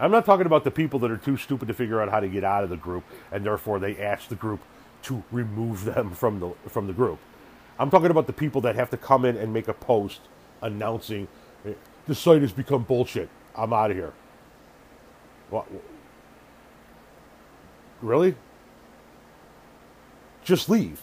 I'm 0.00 0.10
not 0.10 0.24
talking 0.24 0.46
about 0.46 0.64
the 0.64 0.70
people 0.70 1.00
that 1.00 1.10
are 1.10 1.16
too 1.16 1.36
stupid 1.36 1.68
to 1.68 1.74
figure 1.74 2.00
out 2.00 2.08
how 2.08 2.20
to 2.20 2.28
get 2.28 2.44
out 2.44 2.64
of 2.64 2.70
the 2.70 2.76
group 2.76 3.04
and 3.32 3.44
therefore 3.44 3.78
they 3.78 3.98
ask 3.98 4.28
the 4.28 4.36
group 4.36 4.60
to 5.02 5.22
remove 5.30 5.84
them 5.84 6.12
from 6.12 6.40
the 6.40 6.52
from 6.68 6.86
the 6.86 6.92
group. 6.92 7.18
I'm 7.78 7.90
talking 7.90 8.10
about 8.10 8.26
the 8.26 8.32
people 8.32 8.60
that 8.62 8.76
have 8.76 8.90
to 8.90 8.96
come 8.96 9.24
in 9.24 9.36
and 9.36 9.52
make 9.52 9.68
a 9.68 9.74
post 9.74 10.20
announcing 10.62 11.28
the 12.06 12.14
site 12.14 12.42
has 12.42 12.52
become 12.52 12.82
bullshit. 12.84 13.28
I'm 13.54 13.72
out 13.72 13.90
of 13.90 13.96
here. 13.96 14.12
What? 15.50 15.66
Really? 18.02 18.34
Just 20.44 20.68
leave. 20.68 21.00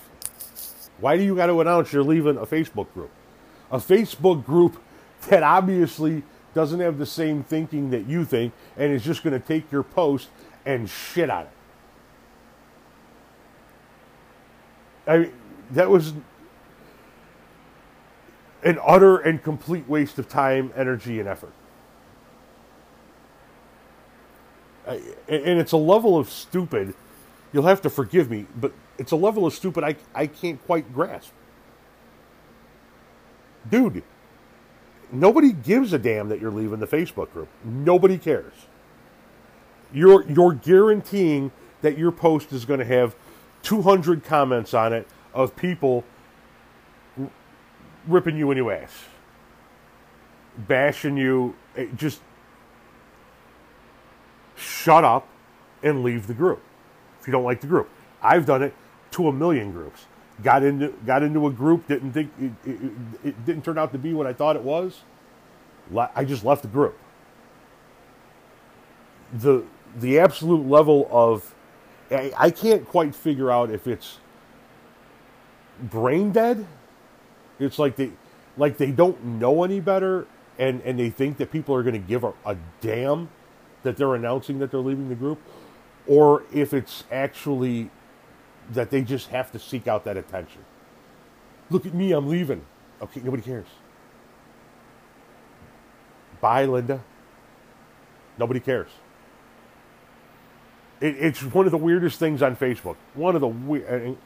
Why 1.00 1.18
do 1.18 1.24
you 1.24 1.36
got 1.36 1.48
to 1.48 1.60
announce 1.62 1.92
you're 1.92 2.04
leaving 2.04 2.38
a 2.38 2.46
Facebook 2.46 2.92
group? 2.94 3.12
A 3.72 3.78
Facebook 3.78 4.46
group 4.46 4.82
that 5.28 5.44
obviously 5.44 6.24
doesn't 6.54 6.80
have 6.80 6.98
the 6.98 7.06
same 7.06 7.44
thinking 7.44 7.90
that 7.90 8.08
you 8.08 8.24
think 8.24 8.54
and 8.78 8.94
is 8.94 9.04
just 9.04 9.24
going 9.24 9.40
to 9.40 9.46
take 9.46 9.72
your 9.72 9.84
post 9.84 10.30
and 10.66 10.90
shit 10.90 11.30
on 11.30 11.44
it. 11.44 11.50
I 15.08 15.18
mean, 15.18 15.34
that 15.72 15.90
was 15.90 16.14
an 18.64 18.80
utter 18.84 19.18
and 19.18 19.44
complete 19.44 19.88
waste 19.88 20.18
of 20.18 20.28
time, 20.28 20.72
energy, 20.76 21.20
and 21.20 21.30
effort. 21.30 21.54
And 24.88 25.60
it's 25.60 25.72
a 25.72 25.78
level 25.78 26.18
of 26.18 26.30
stupid. 26.30 26.94
You'll 27.54 27.64
have 27.64 27.82
to 27.84 27.90
forgive 27.90 28.30
me, 28.30 28.46
but 28.56 28.74
it's 28.98 29.12
a 29.12 29.16
level 29.16 29.46
of 29.46 29.54
stupid 29.54 29.84
I, 29.84 29.96
I 30.14 30.28
can't 30.28 30.64
quite 30.66 30.94
grasp. 30.94 31.32
Dude, 33.70 34.04
nobody 35.12 35.52
gives 35.52 35.94
a 35.94 35.98
damn 35.98 36.30
that 36.30 36.40
you're 36.40 36.52
leaving 36.52 36.80
the 36.80 36.88
Facebook 36.88 37.32
group. 37.32 37.48
Nobody 37.64 38.18
cares. 38.18 38.54
You're 39.94 40.30
you're 40.30 40.54
guaranteeing 40.54 41.52
that 41.82 41.98
your 41.98 42.12
post 42.12 42.52
is 42.52 42.66
going 42.66 42.80
to 42.80 42.86
have 42.86 43.16
200 43.64 44.24
comments 44.24 44.74
on 44.74 44.94
it 44.94 45.08
of 45.34 45.56
people 45.56 46.04
ripping 48.08 48.38
you 48.38 48.52
in 48.52 48.58
your 48.58 48.72
ass, 48.72 49.06
bashing 50.58 51.18
you, 51.18 51.56
eh, 51.76 51.88
just 51.96 52.22
shut 54.56 55.04
up 55.04 55.28
and 55.84 56.04
leave 56.04 56.28
the 56.28 56.34
group 56.34 56.62
if 57.20 57.28
you 57.28 57.32
don't 57.32 57.44
like 57.44 57.62
the 57.62 57.68
group. 57.68 57.90
I've 58.22 58.46
done 58.46 58.64
it 58.64 58.74
to 59.12 59.28
a 59.28 59.34
million 59.34 59.72
groups. 59.72 60.06
Got 60.44 60.64
into 60.64 60.90
got 61.06 61.24
into 61.24 61.48
a 61.48 61.52
group, 61.52 61.88
didn't 61.88 62.14
think 62.14 62.32
it, 62.40 62.52
it, 62.66 62.80
it 63.24 63.46
didn't 63.46 63.66
turn 63.66 63.78
out 63.78 63.92
to 63.94 63.98
be 63.98 64.14
what 64.14 64.28
I 64.28 64.34
thought 64.34 64.56
it 64.56 64.64
was. 64.64 65.02
I 66.16 66.26
just 66.26 66.44
left 66.44 66.64
the 66.64 66.68
group. 66.68 66.98
The 69.34 69.64
the 69.96 70.20
absolute 70.20 70.68
level 70.68 71.08
of 71.12 71.56
I, 72.12 72.34
I 72.38 72.50
can't 72.52 72.88
quite 72.88 73.16
figure 73.16 73.52
out 73.52 73.72
if 73.72 73.88
it's 73.88 74.20
brain 75.82 76.32
dead. 76.32 76.68
It's 77.60 77.80
like 77.80 77.96
they 77.96 78.12
like 78.58 78.78
they 78.78 78.92
don't 78.92 79.24
know 79.24 79.64
any 79.64 79.80
better 79.80 80.28
and 80.60 80.82
and 80.84 81.00
they 81.00 81.10
think 81.10 81.38
that 81.38 81.52
people 81.52 81.76
are 81.76 81.84
going 81.84 81.94
to 81.94 82.08
give 82.08 82.24
a, 82.24 82.34
a 82.46 82.58
damn 82.82 83.30
that 83.86 83.98
they're 83.98 84.16
announcing 84.16 84.60
that 84.60 84.72
they're 84.72 84.80
leaving 84.80 85.10
the 85.10 85.16
group, 85.16 85.40
or 86.08 86.44
if 86.52 86.74
it's 86.74 87.04
actually 87.12 87.92
that 88.72 88.90
they 88.90 89.02
just 89.02 89.30
have 89.30 89.52
to 89.52 89.60
seek 89.60 89.88
out 89.88 90.04
that 90.04 90.18
attention. 90.18 90.66
Look 91.70 91.86
at 91.86 91.94
me, 91.94 92.12
I'm 92.12 92.28
leaving. 92.28 92.66
Okay, 93.02 93.22
nobody 93.22 93.44
cares. 93.44 93.68
Bye, 96.42 96.66
Linda. 96.66 97.02
Nobody 98.38 98.60
cares. 98.60 98.90
It, 101.00 101.16
it's 101.20 101.44
one 101.44 101.66
of 101.66 101.72
the 101.72 101.78
weirdest 101.78 102.20
things 102.20 102.42
on 102.42 102.56
Facebook. 102.56 102.96
One 103.14 103.36
of 103.36 103.42
the 103.42 103.48
weird. 103.48 103.88
Don't 103.88 104.18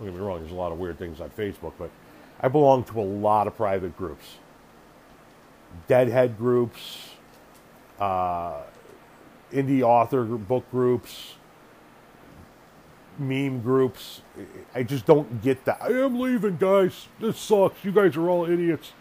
get 0.00 0.14
me 0.14 0.20
wrong. 0.20 0.40
There's 0.40 0.52
a 0.52 0.56
lot 0.56 0.72
of 0.72 0.78
weird 0.78 0.98
things 0.98 1.20
on 1.20 1.30
Facebook, 1.30 1.72
but 1.78 1.90
I 2.40 2.48
belong 2.48 2.84
to 2.84 3.00
a 3.00 3.02
lot 3.02 3.46
of 3.46 3.56
private 3.56 3.96
groups. 3.96 4.36
Deadhead 5.88 6.38
groups, 6.38 7.10
uh, 7.98 8.62
indie 9.52 9.82
author 9.82 10.24
book 10.24 10.70
groups, 10.70 11.34
meme 13.18 13.60
groups. 13.60 14.22
I 14.74 14.82
just 14.82 15.06
don't 15.06 15.42
get 15.42 15.64
that. 15.64 15.78
I 15.80 15.88
am 15.88 16.18
leaving, 16.20 16.56
guys. 16.56 17.08
This 17.20 17.38
sucks. 17.38 17.84
You 17.84 17.92
guys 17.92 18.16
are 18.16 18.28
all 18.28 18.44
idiots. 18.44 18.92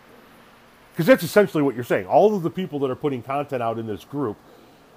Because 0.91 1.07
that's 1.07 1.23
essentially 1.23 1.61
what 1.61 1.75
you're 1.75 1.83
saying. 1.83 2.05
All 2.07 2.35
of 2.35 2.43
the 2.43 2.49
people 2.49 2.79
that 2.79 2.89
are 2.89 2.95
putting 2.95 3.21
content 3.21 3.61
out 3.61 3.77
in 3.77 3.85
this 3.85 4.05
group 4.05 4.37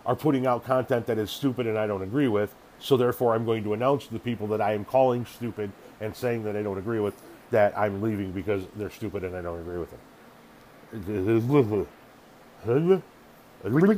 are 0.06 0.14
putting 0.14 0.46
out 0.46 0.64
content 0.64 1.06
that 1.06 1.18
is 1.18 1.30
stupid 1.30 1.66
and 1.66 1.76
I 1.76 1.86
don't 1.86 2.02
agree 2.02 2.28
with. 2.28 2.54
So 2.78 2.96
therefore, 2.96 3.34
I'm 3.34 3.44
going 3.44 3.64
to 3.64 3.72
announce 3.72 4.06
to 4.06 4.12
the 4.12 4.20
people 4.20 4.46
that 4.48 4.60
I 4.60 4.72
am 4.74 4.84
calling 4.84 5.26
stupid 5.26 5.72
and 6.00 6.14
saying 6.14 6.44
that 6.44 6.56
I 6.56 6.62
don't 6.62 6.78
agree 6.78 7.00
with 7.00 7.14
that 7.50 7.76
I'm 7.76 8.00
leaving 8.00 8.30
because 8.30 8.64
they're 8.76 8.90
stupid 8.90 9.24
and 9.24 9.34
I 9.34 9.42
don't 9.42 9.58
agree 9.58 9.78
with 9.78 9.90
them. 9.90 10.00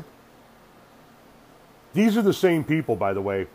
These 1.93 2.17
are 2.17 2.23
the 2.23 2.33
same 2.33 2.65
people, 2.65 2.97
by 2.97 3.13
the 3.13 3.23
way. 3.23 3.47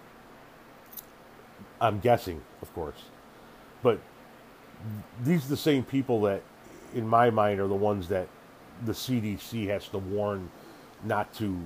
I'm 1.79 1.99
guessing, 1.99 2.41
of 2.61 2.73
course. 2.73 3.03
But 3.81 3.99
these 5.23 5.45
are 5.45 5.49
the 5.49 5.57
same 5.57 5.83
people 5.83 6.21
that, 6.21 6.41
in 6.93 7.07
my 7.07 7.29
mind, 7.29 7.59
are 7.59 7.67
the 7.67 7.75
ones 7.75 8.07
that 8.09 8.27
the 8.83 8.91
CDC 8.91 9.67
has 9.67 9.87
to 9.89 9.97
warn 9.97 10.49
not 11.03 11.33
to 11.35 11.57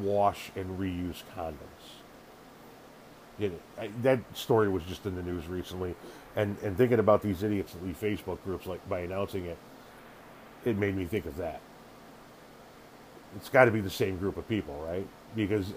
wash 0.00 0.50
and 0.56 0.78
reuse 0.78 1.22
condoms. 1.36 1.56
That 4.02 4.20
story 4.34 4.68
was 4.68 4.82
just 4.84 5.06
in 5.06 5.14
the 5.14 5.22
news 5.22 5.46
recently, 5.46 5.94
and 6.34 6.56
and 6.62 6.76
thinking 6.76 6.98
about 6.98 7.22
these 7.22 7.44
idiots 7.44 7.72
that 7.72 7.84
leave 7.84 7.98
Facebook 8.00 8.42
groups 8.44 8.66
like 8.66 8.86
by 8.88 9.00
announcing 9.00 9.46
it, 9.46 9.58
it 10.64 10.76
made 10.76 10.96
me 10.96 11.04
think 11.04 11.26
of 11.26 11.36
that. 11.36 11.60
It's 13.36 13.48
got 13.48 13.66
to 13.66 13.70
be 13.70 13.80
the 13.80 13.90
same 13.90 14.18
group 14.18 14.36
of 14.36 14.48
people, 14.48 14.74
right? 14.86 15.06
Because 15.36 15.72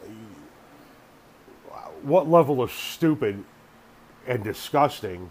what 2.04 2.30
level 2.30 2.62
of 2.62 2.72
stupid 2.72 3.44
and 4.28 4.44
disgusting 4.44 5.30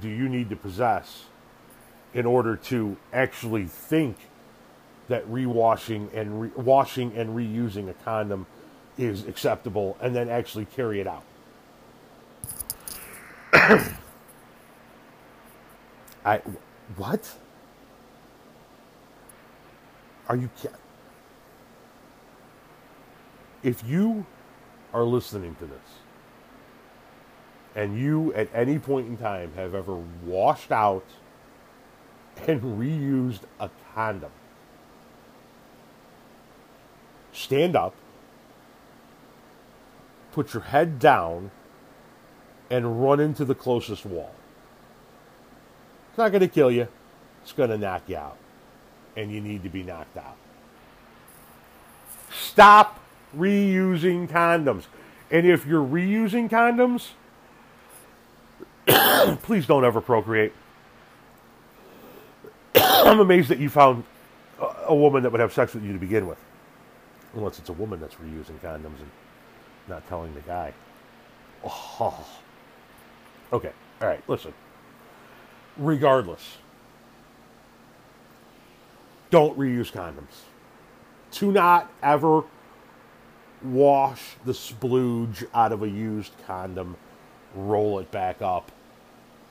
do 0.00 0.08
you 0.08 0.28
need 0.28 0.50
to 0.50 0.56
possess 0.56 1.24
in 2.12 2.26
order 2.26 2.56
to 2.56 2.96
actually 3.12 3.66
think 3.66 4.16
that 5.08 5.26
rewashing 5.30 6.08
and 6.14 6.40
re- 6.42 6.50
washing 6.56 7.14
and 7.16 7.30
reusing 7.30 7.88
a 7.88 7.94
condom 8.04 8.46
is 8.96 9.26
acceptable 9.26 9.96
and 10.00 10.14
then 10.14 10.28
actually 10.28 10.64
carry 10.66 11.00
it 11.00 11.06
out? 11.06 11.24
I 16.24 16.40
what? 16.96 17.34
Are 20.28 20.36
you 20.36 20.48
kidding? 20.60 20.83
If 23.64 23.82
you 23.82 24.26
are 24.92 25.02
listening 25.02 25.56
to 25.56 25.66
this 25.66 25.80
and 27.74 27.98
you 27.98 28.32
at 28.34 28.48
any 28.54 28.78
point 28.78 29.08
in 29.08 29.16
time 29.16 29.50
have 29.56 29.74
ever 29.74 29.96
washed 30.24 30.70
out 30.70 31.04
and 32.46 32.60
reused 32.60 33.40
a 33.58 33.70
condom, 33.94 34.30
stand 37.32 37.74
up, 37.74 37.94
put 40.32 40.52
your 40.52 40.62
head 40.62 40.98
down, 40.98 41.50
and 42.70 43.02
run 43.02 43.18
into 43.18 43.44
the 43.44 43.54
closest 43.54 44.04
wall. 44.04 44.34
It's 46.10 46.18
not 46.18 46.30
going 46.30 46.42
to 46.42 46.48
kill 46.48 46.70
you, 46.70 46.86
it's 47.42 47.52
going 47.52 47.70
to 47.70 47.78
knock 47.78 48.02
you 48.08 48.16
out. 48.16 48.36
And 49.16 49.30
you 49.30 49.40
need 49.40 49.62
to 49.62 49.68
be 49.68 49.84
knocked 49.84 50.16
out. 50.16 50.36
Stop 52.32 53.03
reusing 53.36 54.28
condoms. 54.28 54.84
And 55.30 55.46
if 55.46 55.66
you're 55.66 55.84
reusing 55.84 56.50
condoms, 56.50 57.10
please 59.42 59.66
don't 59.66 59.84
ever 59.84 60.00
procreate. 60.00 60.52
I'm 62.74 63.20
amazed 63.20 63.48
that 63.48 63.58
you 63.58 63.68
found 63.68 64.04
a 64.86 64.94
woman 64.94 65.22
that 65.22 65.32
would 65.32 65.40
have 65.40 65.52
sex 65.52 65.74
with 65.74 65.84
you 65.84 65.92
to 65.92 65.98
begin 65.98 66.26
with. 66.26 66.38
Unless 67.34 67.58
it's 67.58 67.68
a 67.68 67.72
woman 67.74 68.00
that's 68.00 68.14
reusing 68.16 68.58
condoms 68.60 69.00
and 69.00 69.10
not 69.88 70.06
telling 70.08 70.34
the 70.34 70.40
guy. 70.40 70.72
Oh. 71.64 72.24
Okay, 73.52 73.72
all 74.00 74.08
right, 74.08 74.22
listen. 74.28 74.52
Regardless, 75.76 76.58
don't 79.30 79.58
reuse 79.58 79.90
condoms. 79.90 80.42
Do 81.32 81.50
not 81.50 81.90
ever 82.02 82.44
wash 83.64 84.36
the 84.44 84.52
splooge 84.52 85.46
out 85.54 85.72
of 85.72 85.82
a 85.82 85.88
used 85.88 86.32
condom, 86.46 86.96
roll 87.54 87.98
it 87.98 88.10
back 88.10 88.42
up, 88.42 88.70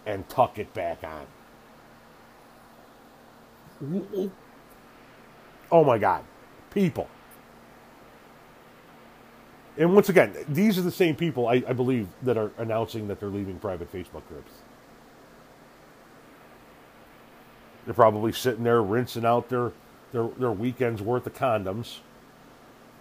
and 0.05 0.27
tuck 0.29 0.59
it 0.59 0.73
back 0.73 1.03
on. 1.03 1.25
Oh 5.71 5.83
my 5.83 5.97
God. 5.97 6.23
People. 6.69 7.09
And 9.77 9.93
once 9.95 10.09
again, 10.09 10.35
these 10.47 10.77
are 10.77 10.83
the 10.83 10.91
same 10.91 11.15
people, 11.15 11.47
I, 11.47 11.63
I, 11.67 11.73
believe, 11.73 12.07
that 12.21 12.37
are 12.37 12.51
announcing 12.59 13.07
that 13.07 13.19
they're 13.19 13.29
leaving 13.29 13.57
private 13.57 13.91
Facebook 13.91 14.27
groups. 14.27 14.51
They're 17.85 17.95
probably 17.95 18.31
sitting 18.31 18.63
there 18.63 18.83
rinsing 18.83 19.25
out 19.25 19.49
their, 19.49 19.71
their, 20.11 20.27
their 20.37 20.51
weekend's 20.51 21.01
worth 21.01 21.25
of 21.25 21.33
condoms 21.33 21.99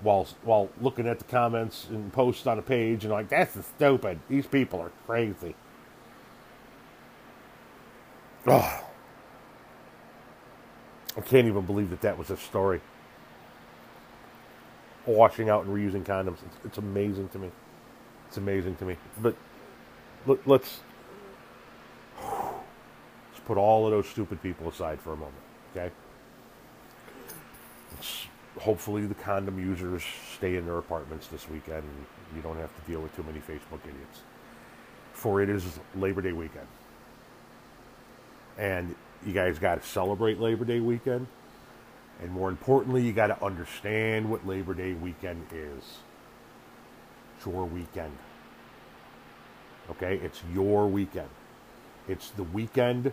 while, 0.02 0.26
while 0.42 0.68
looking 0.80 1.06
at 1.06 1.18
the 1.18 1.24
comments 1.24 1.86
and 1.88 2.12
posts 2.12 2.46
on 2.46 2.58
a 2.58 2.62
page 2.62 3.04
and 3.04 3.12
like, 3.12 3.28
that's 3.28 3.56
stupid. 3.76 4.18
These 4.28 4.46
people 4.46 4.80
are 4.80 4.92
crazy. 5.06 5.54
Oh. 8.46 8.88
I 11.16 11.20
can't 11.20 11.46
even 11.46 11.64
believe 11.66 11.90
that 11.90 12.00
that 12.00 12.18
was 12.18 12.30
a 12.30 12.36
story. 12.36 12.80
Washing 15.06 15.50
out 15.50 15.64
and 15.64 15.74
reusing 15.74 16.04
condoms. 16.04 16.38
It's, 16.46 16.56
it's 16.64 16.78
amazing 16.78 17.28
to 17.30 17.38
me. 17.38 17.50
It's 18.28 18.36
amazing 18.36 18.76
to 18.76 18.84
me. 18.84 18.96
But 19.20 19.36
let, 20.26 20.46
let's 20.46 20.80
let's 22.22 23.40
put 23.46 23.58
all 23.58 23.86
of 23.86 23.92
those 23.92 24.08
stupid 24.08 24.42
people 24.42 24.68
aside 24.68 25.00
for 25.00 25.12
a 25.12 25.16
moment, 25.16 25.34
okay? 25.76 25.90
It's, 27.98 28.26
hopefully, 28.58 29.06
the 29.06 29.14
condom 29.14 29.58
users 29.58 30.02
stay 30.36 30.56
in 30.56 30.66
their 30.66 30.78
apartments 30.78 31.26
this 31.28 31.48
weekend. 31.48 31.84
You 32.34 32.42
don't 32.42 32.58
have 32.58 32.74
to 32.74 32.90
deal 32.90 33.00
with 33.00 33.14
too 33.16 33.22
many 33.22 33.40
Facebook 33.40 33.80
idiots. 33.84 34.22
For 35.12 35.42
it 35.42 35.48
is 35.48 35.78
Labor 35.94 36.22
Day 36.22 36.32
weekend 36.32 36.66
and 38.58 38.94
you 39.26 39.32
guys 39.32 39.58
got 39.58 39.80
to 39.80 39.86
celebrate 39.86 40.40
Labor 40.40 40.64
Day 40.64 40.80
weekend. 40.80 41.26
And 42.20 42.30
more 42.30 42.48
importantly, 42.50 43.02
you 43.02 43.12
got 43.12 43.28
to 43.28 43.44
understand 43.44 44.30
what 44.30 44.46
Labor 44.46 44.74
Day 44.74 44.92
weekend 44.94 45.44
is. 45.52 45.82
It's 47.36 47.46
your 47.46 47.64
weekend. 47.64 48.16
Okay? 49.90 50.16
It's 50.22 50.40
your 50.52 50.86
weekend. 50.86 51.28
It's 52.08 52.30
the 52.30 52.44
weekend 52.44 53.12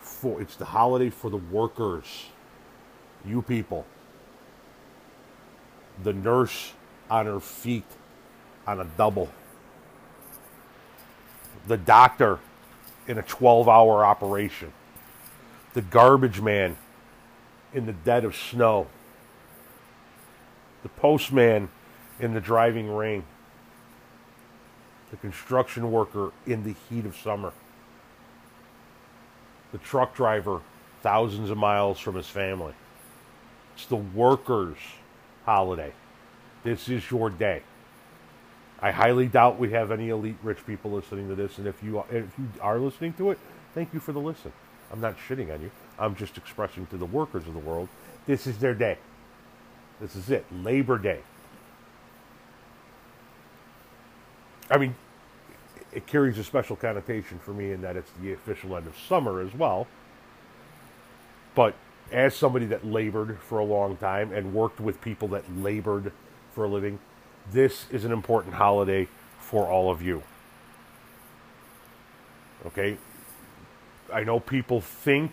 for, 0.00 0.40
it's 0.40 0.56
the 0.56 0.64
holiday 0.64 1.10
for 1.10 1.30
the 1.30 1.36
workers. 1.36 2.26
You 3.24 3.42
people. 3.42 3.86
The 6.02 6.12
nurse 6.12 6.72
on 7.10 7.26
her 7.26 7.40
feet 7.40 7.84
on 8.66 8.80
a 8.80 8.84
double. 8.84 9.30
The 11.66 11.76
doctor 11.76 12.38
in 13.06 13.18
a 13.18 13.22
12 13.22 13.68
hour 13.68 14.04
operation. 14.04 14.72
The 15.74 15.82
garbage 15.82 16.40
man 16.40 16.76
in 17.72 17.86
the 17.86 17.92
dead 17.92 18.24
of 18.24 18.36
snow. 18.36 18.86
The 20.82 20.88
postman 20.88 21.68
in 22.20 22.34
the 22.34 22.40
driving 22.40 22.90
rain. 22.90 23.24
The 25.10 25.16
construction 25.16 25.92
worker 25.92 26.32
in 26.46 26.64
the 26.64 26.74
heat 26.88 27.06
of 27.06 27.16
summer. 27.16 27.52
The 29.72 29.78
truck 29.78 30.14
driver 30.14 30.60
thousands 31.02 31.50
of 31.50 31.58
miles 31.58 32.00
from 32.00 32.14
his 32.14 32.28
family. 32.28 32.74
It's 33.74 33.86
the 33.86 33.96
workers' 33.96 34.78
holiday. 35.46 35.92
This 36.64 36.88
is 36.88 37.10
your 37.10 37.30
day. 37.30 37.62
I 38.80 38.90
highly 38.90 39.26
doubt 39.26 39.58
we 39.58 39.70
have 39.70 39.90
any 39.90 40.10
elite 40.10 40.36
rich 40.42 40.66
people 40.66 40.90
listening 40.90 41.28
to 41.28 41.34
this, 41.34 41.56
and 41.56 41.66
if 41.66 41.82
you 41.82 41.98
are, 41.98 42.06
if 42.10 42.38
you 42.38 42.48
are 42.60 42.78
listening 42.78 43.14
to 43.14 43.30
it, 43.30 43.38
thank 43.74 43.94
you 43.94 44.00
for 44.00 44.12
the 44.12 44.20
listen. 44.20 44.52
I'm 44.92 45.00
not 45.00 45.16
shitting 45.16 45.52
on 45.54 45.62
you. 45.62 45.70
I'm 45.98 46.14
just 46.14 46.36
expressing 46.36 46.86
to 46.88 46.98
the 46.98 47.06
workers 47.06 47.46
of 47.46 47.54
the 47.54 47.60
world, 47.60 47.88
this 48.26 48.46
is 48.46 48.58
their 48.58 48.74
day. 48.74 48.98
This 50.00 50.14
is 50.14 50.28
it, 50.28 50.44
Labor 50.52 50.98
Day. 50.98 51.20
I 54.70 54.78
mean, 54.78 54.94
it 55.92 56.06
carries 56.06 56.36
a 56.38 56.44
special 56.44 56.76
connotation 56.76 57.38
for 57.38 57.52
me 57.52 57.70
in 57.70 57.80
that 57.82 57.96
it's 57.96 58.10
the 58.20 58.32
official 58.32 58.76
end 58.76 58.86
of 58.86 58.98
summer 58.98 59.40
as 59.40 59.54
well. 59.54 59.86
But 61.54 61.74
as 62.12 62.34
somebody 62.34 62.66
that 62.66 62.86
labored 62.86 63.38
for 63.40 63.58
a 63.58 63.64
long 63.64 63.96
time 63.96 64.32
and 64.32 64.54
worked 64.54 64.80
with 64.80 65.00
people 65.00 65.28
that 65.28 65.44
labored 65.56 66.12
for 66.54 66.64
a 66.64 66.68
living, 66.68 66.98
this 67.52 67.86
is 67.90 68.04
an 68.04 68.12
important 68.12 68.54
holiday 68.54 69.08
for 69.38 69.66
all 69.66 69.90
of 69.90 70.02
you. 70.02 70.22
Okay? 72.66 72.96
I 74.12 74.24
know 74.24 74.40
people 74.40 74.80
think 74.80 75.32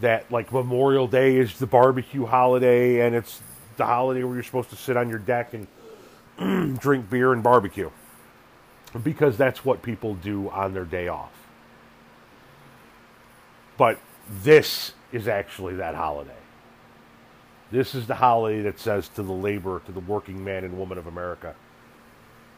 that 0.00 0.30
like 0.30 0.52
Memorial 0.52 1.06
Day 1.06 1.36
is 1.36 1.58
the 1.58 1.66
barbecue 1.66 2.26
holiday 2.26 3.06
and 3.06 3.14
it's 3.14 3.40
the 3.76 3.86
holiday 3.86 4.24
where 4.24 4.34
you're 4.34 4.42
supposed 4.42 4.70
to 4.70 4.76
sit 4.76 4.96
on 4.96 5.08
your 5.08 5.18
deck 5.18 5.54
and 5.54 6.78
drink 6.80 7.10
beer 7.10 7.32
and 7.32 7.42
barbecue. 7.42 7.90
Because 9.02 9.36
that's 9.36 9.64
what 9.64 9.82
people 9.82 10.14
do 10.14 10.50
on 10.50 10.74
their 10.74 10.84
day 10.84 11.08
off. 11.08 11.32
But 13.76 13.98
this 14.40 14.92
is 15.12 15.28
actually 15.28 15.74
that 15.76 15.94
holiday. 15.94 16.30
This 17.70 17.94
is 17.94 18.06
the 18.06 18.14
holiday 18.14 18.62
that 18.62 18.78
says 18.78 19.08
to 19.10 19.22
the 19.22 19.32
laborer, 19.32 19.80
to 19.86 19.92
the 19.92 20.00
working 20.00 20.42
man 20.42 20.64
and 20.64 20.78
woman 20.78 20.98
of 20.98 21.06
America, 21.06 21.54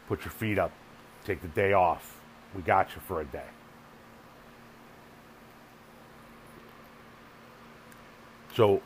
put 0.07 0.23
your 0.23 0.31
feet 0.31 0.57
up, 0.57 0.71
take 1.25 1.41
the 1.41 1.47
day 1.49 1.73
off. 1.73 2.19
We 2.55 2.61
got 2.61 2.95
you 2.95 3.01
for 3.01 3.21
a 3.21 3.25
day. 3.25 3.43
So, 8.55 8.81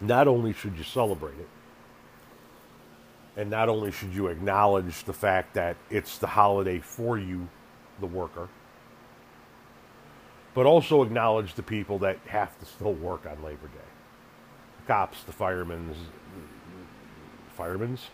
not 0.00 0.28
only 0.28 0.52
should 0.52 0.76
you 0.76 0.84
celebrate 0.84 1.38
it, 1.38 1.48
and 3.36 3.50
not 3.50 3.68
only 3.68 3.90
should 3.90 4.12
you 4.12 4.28
acknowledge 4.28 5.04
the 5.04 5.12
fact 5.12 5.54
that 5.54 5.76
it's 5.90 6.18
the 6.18 6.28
holiday 6.28 6.78
for 6.78 7.18
you, 7.18 7.48
the 8.00 8.06
worker, 8.06 8.48
but 10.58 10.66
also 10.66 11.04
acknowledge 11.04 11.54
the 11.54 11.62
people 11.62 12.00
that 12.00 12.18
have 12.26 12.58
to 12.58 12.66
still 12.66 12.92
work 12.92 13.24
on 13.26 13.40
Labor 13.44 13.68
Day 13.68 13.88
The 14.80 14.86
cops, 14.88 15.22
the 15.22 15.30
firemen's, 15.30 15.96
firemen's? 17.56 18.08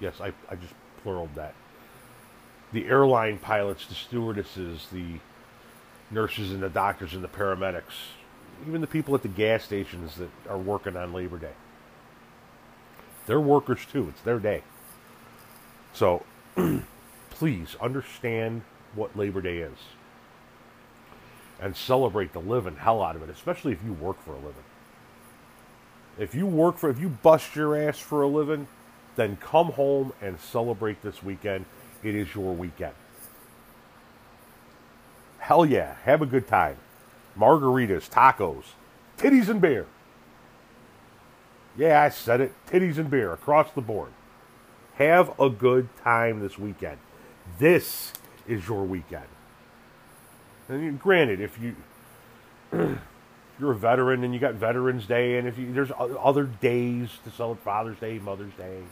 Yes, 0.00 0.18
I, 0.18 0.32
I 0.48 0.54
just 0.54 0.72
pluraled 1.02 1.34
that. 1.34 1.54
The 2.72 2.86
airline 2.86 3.36
pilots, 3.36 3.84
the 3.84 3.94
stewardesses, 3.94 4.86
the 4.90 5.20
nurses 6.10 6.52
and 6.52 6.62
the 6.62 6.70
doctors 6.70 7.12
and 7.12 7.22
the 7.22 7.28
paramedics, 7.28 8.14
even 8.66 8.80
the 8.80 8.86
people 8.86 9.14
at 9.14 9.20
the 9.20 9.28
gas 9.28 9.62
stations 9.62 10.14
that 10.14 10.30
are 10.48 10.56
working 10.56 10.96
on 10.96 11.12
Labor 11.12 11.36
Day. 11.36 11.52
They're 13.26 13.38
workers 13.38 13.80
too. 13.84 14.08
It's 14.08 14.22
their 14.22 14.38
day. 14.38 14.62
So 15.92 16.24
please 17.28 17.76
understand 17.78 18.62
what 18.94 19.14
Labor 19.14 19.42
Day 19.42 19.58
is 19.58 19.76
and 21.60 21.76
celebrate 21.76 22.32
the 22.32 22.40
living 22.40 22.76
hell 22.76 23.02
out 23.02 23.16
of 23.16 23.22
it, 23.22 23.30
especially 23.30 23.72
if 23.72 23.82
you 23.84 23.92
work 23.92 24.22
for 24.24 24.32
a 24.32 24.36
living. 24.36 24.64
If 26.18 26.34
you 26.34 26.46
work 26.46 26.78
for, 26.78 26.90
if 26.90 26.98
you 26.98 27.08
bust 27.08 27.54
your 27.54 27.76
ass 27.76 27.98
for 27.98 28.22
a 28.22 28.28
living, 28.28 28.66
then 29.16 29.36
come 29.36 29.72
home 29.72 30.12
and 30.20 30.38
celebrate 30.40 31.02
this 31.02 31.22
weekend. 31.22 31.64
It 32.02 32.14
is 32.14 32.34
your 32.34 32.54
weekend. 32.54 32.94
Hell 35.38 35.64
yeah, 35.64 35.96
have 36.04 36.22
a 36.22 36.26
good 36.26 36.46
time. 36.46 36.76
Margaritas, 37.38 38.08
tacos, 38.08 38.64
titties 39.16 39.48
and 39.48 39.60
beer. 39.60 39.86
Yeah, 41.76 42.02
I 42.02 42.08
said 42.08 42.40
it. 42.40 42.52
Titties 42.66 42.98
and 42.98 43.08
beer 43.08 43.32
across 43.32 43.70
the 43.70 43.80
board. 43.80 44.10
Have 44.96 45.38
a 45.38 45.48
good 45.48 45.88
time 46.02 46.40
this 46.40 46.58
weekend. 46.58 46.98
This 47.58 48.12
is 48.48 48.66
your 48.68 48.84
weekend. 48.84 49.26
And 50.68 51.00
granted, 51.00 51.40
if 51.40 51.58
you 51.60 51.74
you're 53.58 53.72
a 53.72 53.76
veteran 53.76 54.22
and 54.24 54.32
you 54.32 54.40
got 54.40 54.54
Veterans 54.54 55.06
Day, 55.06 55.38
and 55.38 55.48
if 55.48 55.58
you, 55.58 55.72
there's 55.72 55.90
other 55.98 56.44
days 56.44 57.10
to 57.24 57.30
celebrate 57.30 57.64
Father's 57.64 57.98
Day, 57.98 58.18
Mother's 58.18 58.52
Day, 58.54 58.82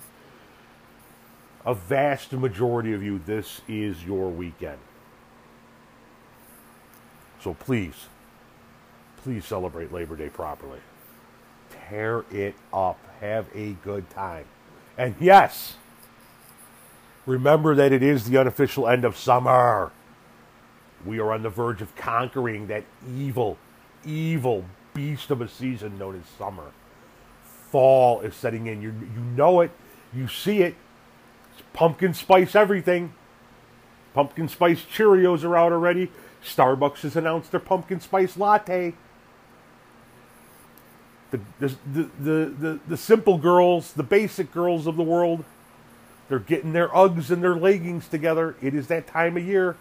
a 1.64 1.74
vast 1.74 2.32
majority 2.32 2.92
of 2.92 3.02
you, 3.02 3.20
this 3.26 3.60
is 3.68 4.04
your 4.04 4.30
weekend. 4.30 4.78
So 7.42 7.54
please, 7.54 7.94
please 9.18 9.44
celebrate 9.44 9.92
Labor 9.92 10.16
Day 10.16 10.28
properly. 10.28 10.80
Tear 11.88 12.24
it 12.30 12.54
up. 12.72 12.98
Have 13.20 13.46
a 13.54 13.72
good 13.84 14.08
time. 14.10 14.46
And 14.98 15.14
yes, 15.20 15.76
remember 17.24 17.74
that 17.74 17.92
it 17.92 18.02
is 18.02 18.24
the 18.24 18.38
unofficial 18.38 18.88
end 18.88 19.04
of 19.04 19.16
summer. 19.16 19.92
We 21.04 21.18
are 21.20 21.32
on 21.32 21.42
the 21.42 21.50
verge 21.50 21.82
of 21.82 21.94
conquering 21.96 22.66
that 22.68 22.84
evil, 23.16 23.58
evil 24.04 24.64
beast 24.94 25.30
of 25.30 25.40
a 25.40 25.48
season 25.48 25.98
known 25.98 26.18
as 26.18 26.38
summer. 26.38 26.72
Fall 27.70 28.20
is 28.20 28.34
setting 28.34 28.66
in. 28.66 28.80
You, 28.80 28.92
you 28.92 29.20
know 29.20 29.60
it. 29.60 29.70
You 30.14 30.28
see 30.28 30.62
it. 30.62 30.74
It's 31.52 31.62
pumpkin 31.72 32.14
spice 32.14 32.54
everything. 32.54 33.12
Pumpkin 34.14 34.48
spice 34.48 34.80
Cheerios 34.82 35.44
are 35.44 35.56
out 35.56 35.72
already. 35.72 36.10
Starbucks 36.42 37.00
has 37.00 37.16
announced 37.16 37.50
their 37.50 37.60
pumpkin 37.60 38.00
spice 38.00 38.36
latte. 38.36 38.94
The, 41.30 41.40
the, 41.58 41.76
the, 41.92 42.10
the, 42.20 42.80
the, 42.86 42.96
simple 42.96 43.36
girls, 43.36 43.92
the 43.92 44.04
basic 44.04 44.52
girls 44.52 44.86
of 44.86 44.96
the 44.96 45.02
world, 45.02 45.44
they're 46.28 46.38
getting 46.38 46.72
their 46.72 46.88
Uggs 46.88 47.30
and 47.30 47.42
their 47.42 47.56
leggings 47.56 48.08
together. 48.08 48.56
It 48.62 48.74
is 48.74 48.86
that 48.86 49.06
time 49.06 49.36
of 49.36 49.44
year. 49.44 49.76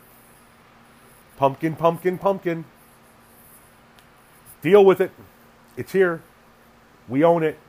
Pumpkin, 1.37 1.75
pumpkin, 1.75 2.17
pumpkin. 2.17 2.65
Deal 4.61 4.83
with 4.83 5.01
it. 5.01 5.11
It's 5.77 5.91
here. 5.91 6.21
We 7.07 7.23
own 7.23 7.43
it. 7.43 7.59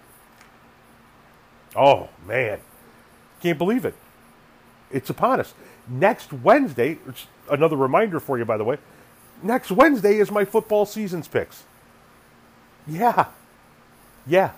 Oh, 1.74 2.08
man. 2.26 2.60
Can't 3.40 3.58
believe 3.58 3.84
it. 3.84 3.94
It's 4.90 5.10
upon 5.10 5.40
us. 5.40 5.52
Next 5.88 6.32
Wednesday, 6.32 6.98
another 7.50 7.76
reminder 7.76 8.20
for 8.20 8.38
you, 8.38 8.44
by 8.44 8.56
the 8.56 8.64
way. 8.64 8.78
Next 9.42 9.70
Wednesday 9.70 10.18
is 10.18 10.30
my 10.30 10.44
football 10.44 10.86
seasons 10.86 11.28
picks. 11.28 11.64
Yeah. 12.86 13.26
Yeah. 14.26 14.52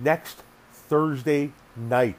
Next 0.00 0.42
Thursday 0.72 1.52
night, 1.76 2.18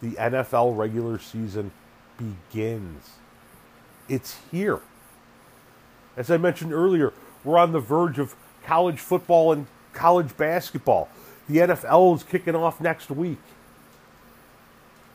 the 0.00 0.12
NFL 0.12 0.76
regular 0.76 1.18
season 1.18 1.70
begins. 2.18 3.10
It's 4.08 4.38
here. 4.50 4.80
As 6.16 6.30
I 6.30 6.36
mentioned 6.36 6.72
earlier, 6.72 7.12
we're 7.44 7.58
on 7.58 7.72
the 7.72 7.80
verge 7.80 8.18
of 8.18 8.34
college 8.64 9.00
football 9.00 9.52
and 9.52 9.66
college 9.92 10.36
basketball. 10.36 11.08
The 11.48 11.58
NFL 11.58 12.16
is 12.16 12.22
kicking 12.22 12.54
off 12.54 12.80
next 12.80 13.10
week. 13.10 13.38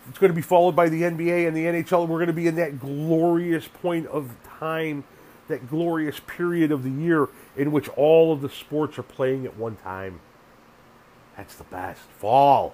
It's 0.09 0.17
going 0.17 0.31
to 0.31 0.35
be 0.35 0.41
followed 0.41 0.75
by 0.75 0.89
the 0.89 1.01
NBA 1.01 1.47
and 1.47 1.55
the 1.55 1.65
NHL. 1.65 2.07
We're 2.07 2.17
going 2.17 2.27
to 2.27 2.33
be 2.33 2.47
in 2.47 2.55
that 2.55 2.79
glorious 2.79 3.67
point 3.67 4.07
of 4.07 4.35
time, 4.59 5.03
that 5.47 5.69
glorious 5.69 6.19
period 6.25 6.71
of 6.71 6.83
the 6.83 6.89
year 6.89 7.27
in 7.55 7.71
which 7.71 7.89
all 7.89 8.31
of 8.31 8.41
the 8.41 8.49
sports 8.49 8.97
are 8.97 9.03
playing 9.03 9.45
at 9.45 9.57
one 9.57 9.75
time. 9.77 10.21
That's 11.35 11.55
the 11.55 11.65
best. 11.65 12.01
Fall. 12.01 12.73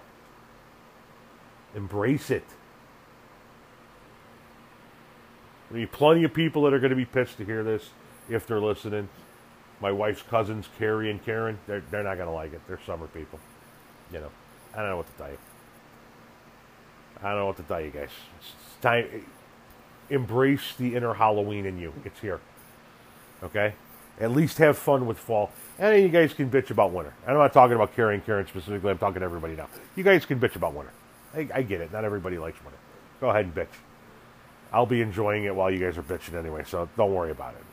Embrace 1.76 2.30
it. 2.30 2.46
There'll 5.70 5.84
be 5.84 5.88
plenty 5.88 6.24
of 6.24 6.34
people 6.34 6.64
that 6.64 6.74
are 6.74 6.80
going 6.80 6.92
to 6.92 6.96
be 6.96 7.06
pissed 7.06 7.38
to 7.38 7.46
hear 7.46 7.64
this 7.64 7.90
if 8.34 8.48
they're 8.48 8.62
listening. 8.62 9.10
My 9.82 9.92
wife's 9.92 10.22
cousins, 10.22 10.70
Carrie 10.78 11.12
and 11.12 11.24
Karen, 11.24 11.60
they're, 11.68 11.84
they're 11.92 12.04
not 12.04 12.16
going 12.16 12.30
to 12.30 12.34
like 12.34 12.54
it. 12.54 12.62
They're 12.68 12.80
summer 12.86 13.08
people. 13.08 13.40
You 14.12 14.20
know, 14.20 14.30
I 14.74 14.78
don't 14.78 14.90
know 14.90 14.98
what 14.98 15.08
to 15.08 15.14
tell 15.14 15.32
you. 15.32 15.38
I 17.22 17.30
don't 17.30 17.40
know 17.40 17.46
what 17.48 17.58
to 17.58 17.64
tell 17.64 17.82
you 17.82 17.92
guys. 17.92 18.10
It's 18.40 18.54
time. 18.82 19.26
Embrace 20.10 20.74
the 20.78 20.96
inner 20.96 21.14
Halloween 21.14 21.66
in 21.66 21.80
you. 21.80 21.94
It's 22.06 22.20
here. 22.20 22.40
Okay? 23.42 23.74
At 24.20 24.32
least 24.32 24.58
have 24.60 24.78
fun 24.78 25.06
with 25.06 25.18
fall. 25.18 25.52
And 25.80 26.02
you 26.04 26.10
guys 26.10 26.34
can 26.34 26.50
bitch 26.50 26.70
about 26.70 26.92
winter. 26.92 27.14
I'm 27.26 27.36
not 27.36 27.52
talking 27.52 27.76
about 27.76 27.96
Carrie 27.96 28.16
and 28.16 28.26
Karen 28.26 28.46
specifically. 28.48 28.92
I'm 28.92 28.98
talking 28.98 29.22
to 29.22 29.26
everybody 29.26 29.56
now. 29.56 29.70
You 29.96 30.04
guys 30.04 30.26
can 30.26 30.40
bitch 30.40 30.56
about 30.56 30.74
winter. 30.74 30.94
I, 31.34 31.48
I 31.54 31.62
get 31.64 31.82
it. 31.82 31.92
Not 31.92 32.06
everybody 32.06 32.38
likes 32.38 32.62
winter. 32.64 32.78
Go 33.20 33.30
ahead 33.30 33.46
and 33.46 33.56
bitch. 33.56 33.74
I'll 34.72 34.86
be 34.86 35.02
enjoying 35.02 35.46
it 35.46 35.56
while 35.56 35.72
you 35.72 35.80
guys 35.80 35.98
are 35.98 36.04
bitching 36.04 36.34
anyway, 36.34 36.64
so 36.66 36.90
don't 36.98 37.14
worry 37.14 37.32
about 37.32 37.54
it. 37.54 37.64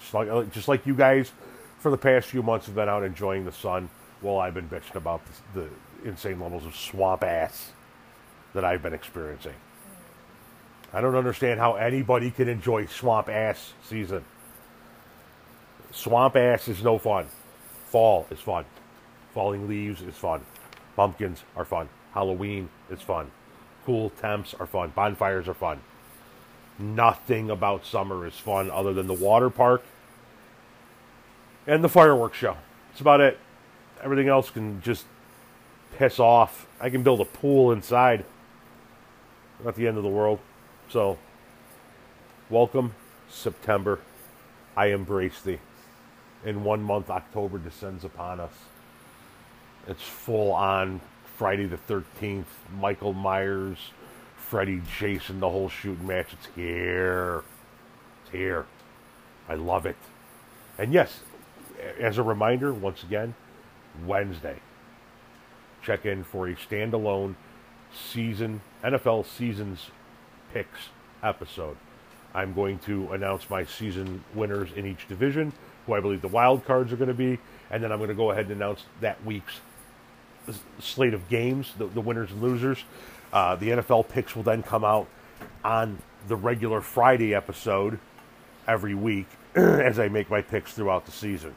Just 0.00 0.14
like, 0.14 0.28
uh, 0.28 0.44
just 0.44 0.68
like 0.68 0.86
you 0.86 0.94
guys 0.94 1.32
for 1.78 1.90
the 1.90 1.98
past 1.98 2.28
few 2.28 2.42
months 2.42 2.66
have 2.66 2.74
been 2.74 2.88
out 2.88 3.04
enjoying 3.04 3.44
the 3.44 3.52
sun 3.52 3.88
while 4.20 4.38
I've 4.38 4.54
been 4.54 4.68
bitching 4.68 4.96
about 4.96 5.22
the, 5.54 5.60
the 5.60 6.08
insane 6.08 6.40
levels 6.40 6.66
of 6.66 6.74
swamp 6.74 7.24
ass 7.24 7.72
that 8.54 8.64
I've 8.64 8.82
been 8.82 8.94
experiencing. 8.94 9.54
I 10.92 11.00
don't 11.00 11.14
understand 11.14 11.60
how 11.60 11.74
anybody 11.74 12.30
can 12.30 12.48
enjoy 12.48 12.86
swamp 12.86 13.28
ass 13.28 13.74
season. 13.82 14.24
Swamp 15.90 16.36
ass 16.36 16.68
is 16.68 16.82
no 16.82 16.98
fun. 16.98 17.26
Fall 17.86 18.26
is 18.30 18.40
fun. 18.40 18.64
Falling 19.34 19.68
leaves 19.68 20.02
is 20.02 20.16
fun. 20.16 20.44
Pumpkins 20.96 21.44
are 21.56 21.64
fun. 21.64 21.88
Halloween 22.12 22.68
is 22.90 23.00
fun. 23.00 23.30
Cool 23.84 24.10
temps 24.10 24.54
are 24.58 24.66
fun. 24.66 24.92
Bonfires 24.94 25.48
are 25.48 25.54
fun. 25.54 25.80
Nothing 26.78 27.50
about 27.50 27.84
summer 27.84 28.26
is 28.26 28.34
fun 28.34 28.70
other 28.70 28.92
than 28.92 29.06
the 29.06 29.14
water 29.14 29.50
park 29.50 29.82
and 31.66 31.82
the 31.82 31.88
fireworks 31.88 32.38
show. 32.38 32.56
That's 32.88 33.00
about 33.00 33.20
it. 33.20 33.38
Everything 34.02 34.28
else 34.28 34.50
can 34.50 34.80
just 34.80 35.04
piss 35.96 36.18
off. 36.18 36.66
I 36.80 36.90
can 36.90 37.02
build 37.02 37.20
a 37.20 37.24
pool 37.24 37.72
inside. 37.72 38.24
Not 39.64 39.74
the 39.74 39.88
end 39.88 39.96
of 39.96 40.04
the 40.04 40.08
world. 40.08 40.38
So, 40.88 41.18
welcome, 42.48 42.94
September. 43.28 43.98
I 44.76 44.86
embrace 44.86 45.40
thee. 45.40 45.58
In 46.44 46.62
one 46.62 46.82
month, 46.82 47.10
October 47.10 47.58
descends 47.58 48.04
upon 48.04 48.38
us. 48.38 48.54
It's 49.88 50.02
full 50.02 50.52
on 50.52 51.00
Friday 51.36 51.66
the 51.66 51.76
13th, 51.76 52.44
Michael 52.78 53.12
Myers, 53.12 53.78
Freddy, 54.48 54.80
Jason, 54.98 55.40
the 55.40 55.50
whole 55.50 55.68
shooting 55.68 56.06
match. 56.06 56.32
It's 56.32 56.48
here. 56.54 57.42
It's 58.22 58.32
here. 58.32 58.64
I 59.46 59.56
love 59.56 59.84
it. 59.84 59.96
And 60.78 60.90
yes, 60.90 61.20
as 62.00 62.16
a 62.16 62.22
reminder, 62.22 62.72
once 62.72 63.02
again, 63.02 63.34
Wednesday, 64.06 64.60
check 65.82 66.06
in 66.06 66.24
for 66.24 66.48
a 66.48 66.54
standalone 66.54 67.34
season 67.92 68.62
NFL 68.82 69.26
seasons 69.26 69.90
picks 70.54 70.88
episode. 71.22 71.76
I'm 72.34 72.54
going 72.54 72.78
to 72.80 73.12
announce 73.12 73.50
my 73.50 73.66
season 73.66 74.24
winners 74.34 74.70
in 74.74 74.86
each 74.86 75.06
division, 75.08 75.52
who 75.86 75.92
I 75.92 76.00
believe 76.00 76.22
the 76.22 76.28
wild 76.28 76.64
cards 76.64 76.90
are 76.90 76.96
going 76.96 77.08
to 77.08 77.14
be, 77.14 77.38
and 77.70 77.82
then 77.82 77.92
I'm 77.92 77.98
going 77.98 78.08
to 78.08 78.14
go 78.14 78.30
ahead 78.30 78.44
and 78.46 78.52
announce 78.52 78.84
that 79.02 79.22
week's 79.26 79.60
slate 80.78 81.12
of 81.12 81.28
games, 81.28 81.74
the, 81.76 81.86
the 81.86 82.00
winners 82.00 82.30
and 82.30 82.40
losers. 82.40 82.84
Uh, 83.32 83.56
the 83.56 83.70
NFL 83.70 84.08
picks 84.08 84.34
will 84.34 84.42
then 84.42 84.62
come 84.62 84.84
out 84.84 85.08
on 85.64 85.98
the 86.26 86.36
regular 86.36 86.80
Friday 86.80 87.34
episode 87.34 87.98
every 88.66 88.94
week 88.94 89.26
as 89.54 89.98
I 89.98 90.08
make 90.08 90.30
my 90.30 90.42
picks 90.42 90.72
throughout 90.72 91.06
the 91.06 91.12
season. 91.12 91.54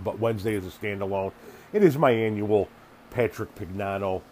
But 0.00 0.18
Wednesday 0.18 0.54
is 0.54 0.66
a 0.66 0.70
standalone. 0.70 1.32
It 1.72 1.82
is 1.82 1.98
my 1.98 2.10
annual 2.10 2.68
Patrick 3.10 3.54
Pignano 3.54 4.22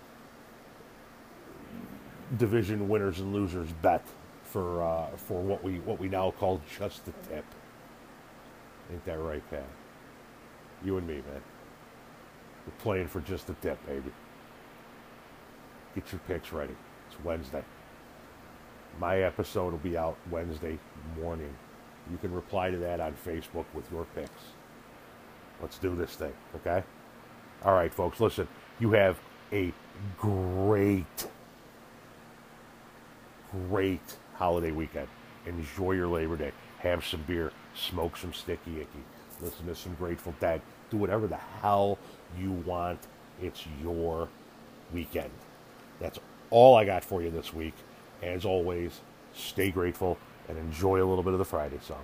division 2.37 2.89
winners 2.89 3.21
and 3.21 3.33
losers 3.33 3.73
bet 3.83 4.05
for 4.45 4.83
uh, 4.83 5.07
for 5.17 5.41
what 5.41 5.63
we 5.63 5.79
what 5.81 5.99
we 5.99 6.09
now 6.09 6.31
call 6.31 6.61
just 6.79 7.05
the 7.05 7.13
tip. 7.29 7.45
Ain't 8.91 9.05
that 9.05 9.19
right, 9.19 9.43
Pat? 9.51 9.67
You 10.85 10.97
and 10.97 11.07
me, 11.07 11.15
man. 11.15 11.43
We're 12.67 12.73
playing 12.79 13.09
for 13.09 13.21
just 13.21 13.47
the 13.47 13.55
tip, 13.55 13.85
baby. 13.87 14.13
Get 15.99 16.12
your 16.12 16.20
picks 16.28 16.53
ready. 16.53 16.76
It's 17.09 17.24
Wednesday. 17.24 17.64
My 19.01 19.22
episode 19.22 19.72
will 19.72 19.80
be 19.80 19.99
out 19.99 20.16
Wednesday 20.30 20.78
morning. 21.20 21.53
You 22.09 22.16
can 22.18 22.32
reply 22.32 22.70
to 22.70 22.76
that 22.76 23.01
on 23.01 23.14
Facebook 23.26 23.64
with 23.74 23.90
your 23.90 24.07
picks. 24.14 24.30
Let's 25.61 25.76
do 25.76 25.96
this 25.96 26.14
thing, 26.14 26.32
okay? 26.55 26.84
All 27.64 27.74
right, 27.74 27.92
folks, 27.92 28.20
listen. 28.20 28.46
You 28.78 28.92
have 28.92 29.18
a 29.53 29.72
great 30.16 31.26
great 33.68 34.16
holiday 34.34 34.70
weekend. 34.70 35.09
Enjoy 35.46 35.92
your 35.92 36.07
Labor 36.07 36.36
Day. 36.36 36.53
Have 36.78 37.05
some 37.05 37.24
beer. 37.26 37.51
Smoke 37.74 38.16
some 38.16 38.32
sticky 38.32 38.82
icky. 38.82 39.03
Listen 39.40 39.66
to 39.66 39.74
some 39.74 39.94
Grateful 39.94 40.32
Dead. 40.38 40.62
Do 40.90 40.96
whatever 40.96 41.26
the 41.26 41.40
hell 41.61 41.99
you 42.38 42.53
want. 42.53 43.01
It's 43.42 43.66
your 43.82 44.28
weekend. 44.94 45.32
That's 46.01 46.18
all 46.51 46.76
I 46.76 46.84
got 46.84 47.05
for 47.05 47.22
you 47.22 47.30
this 47.30 47.53
week. 47.53 47.74
As 48.22 48.44
always, 48.44 49.01
stay 49.34 49.70
grateful 49.70 50.18
and 50.49 50.59
enjoy 50.59 51.03
a 51.03 51.07
little 51.07 51.22
bit 51.22 51.32
of 51.32 51.38
the 51.38 51.44
Friday 51.44 51.78
song. 51.82 52.03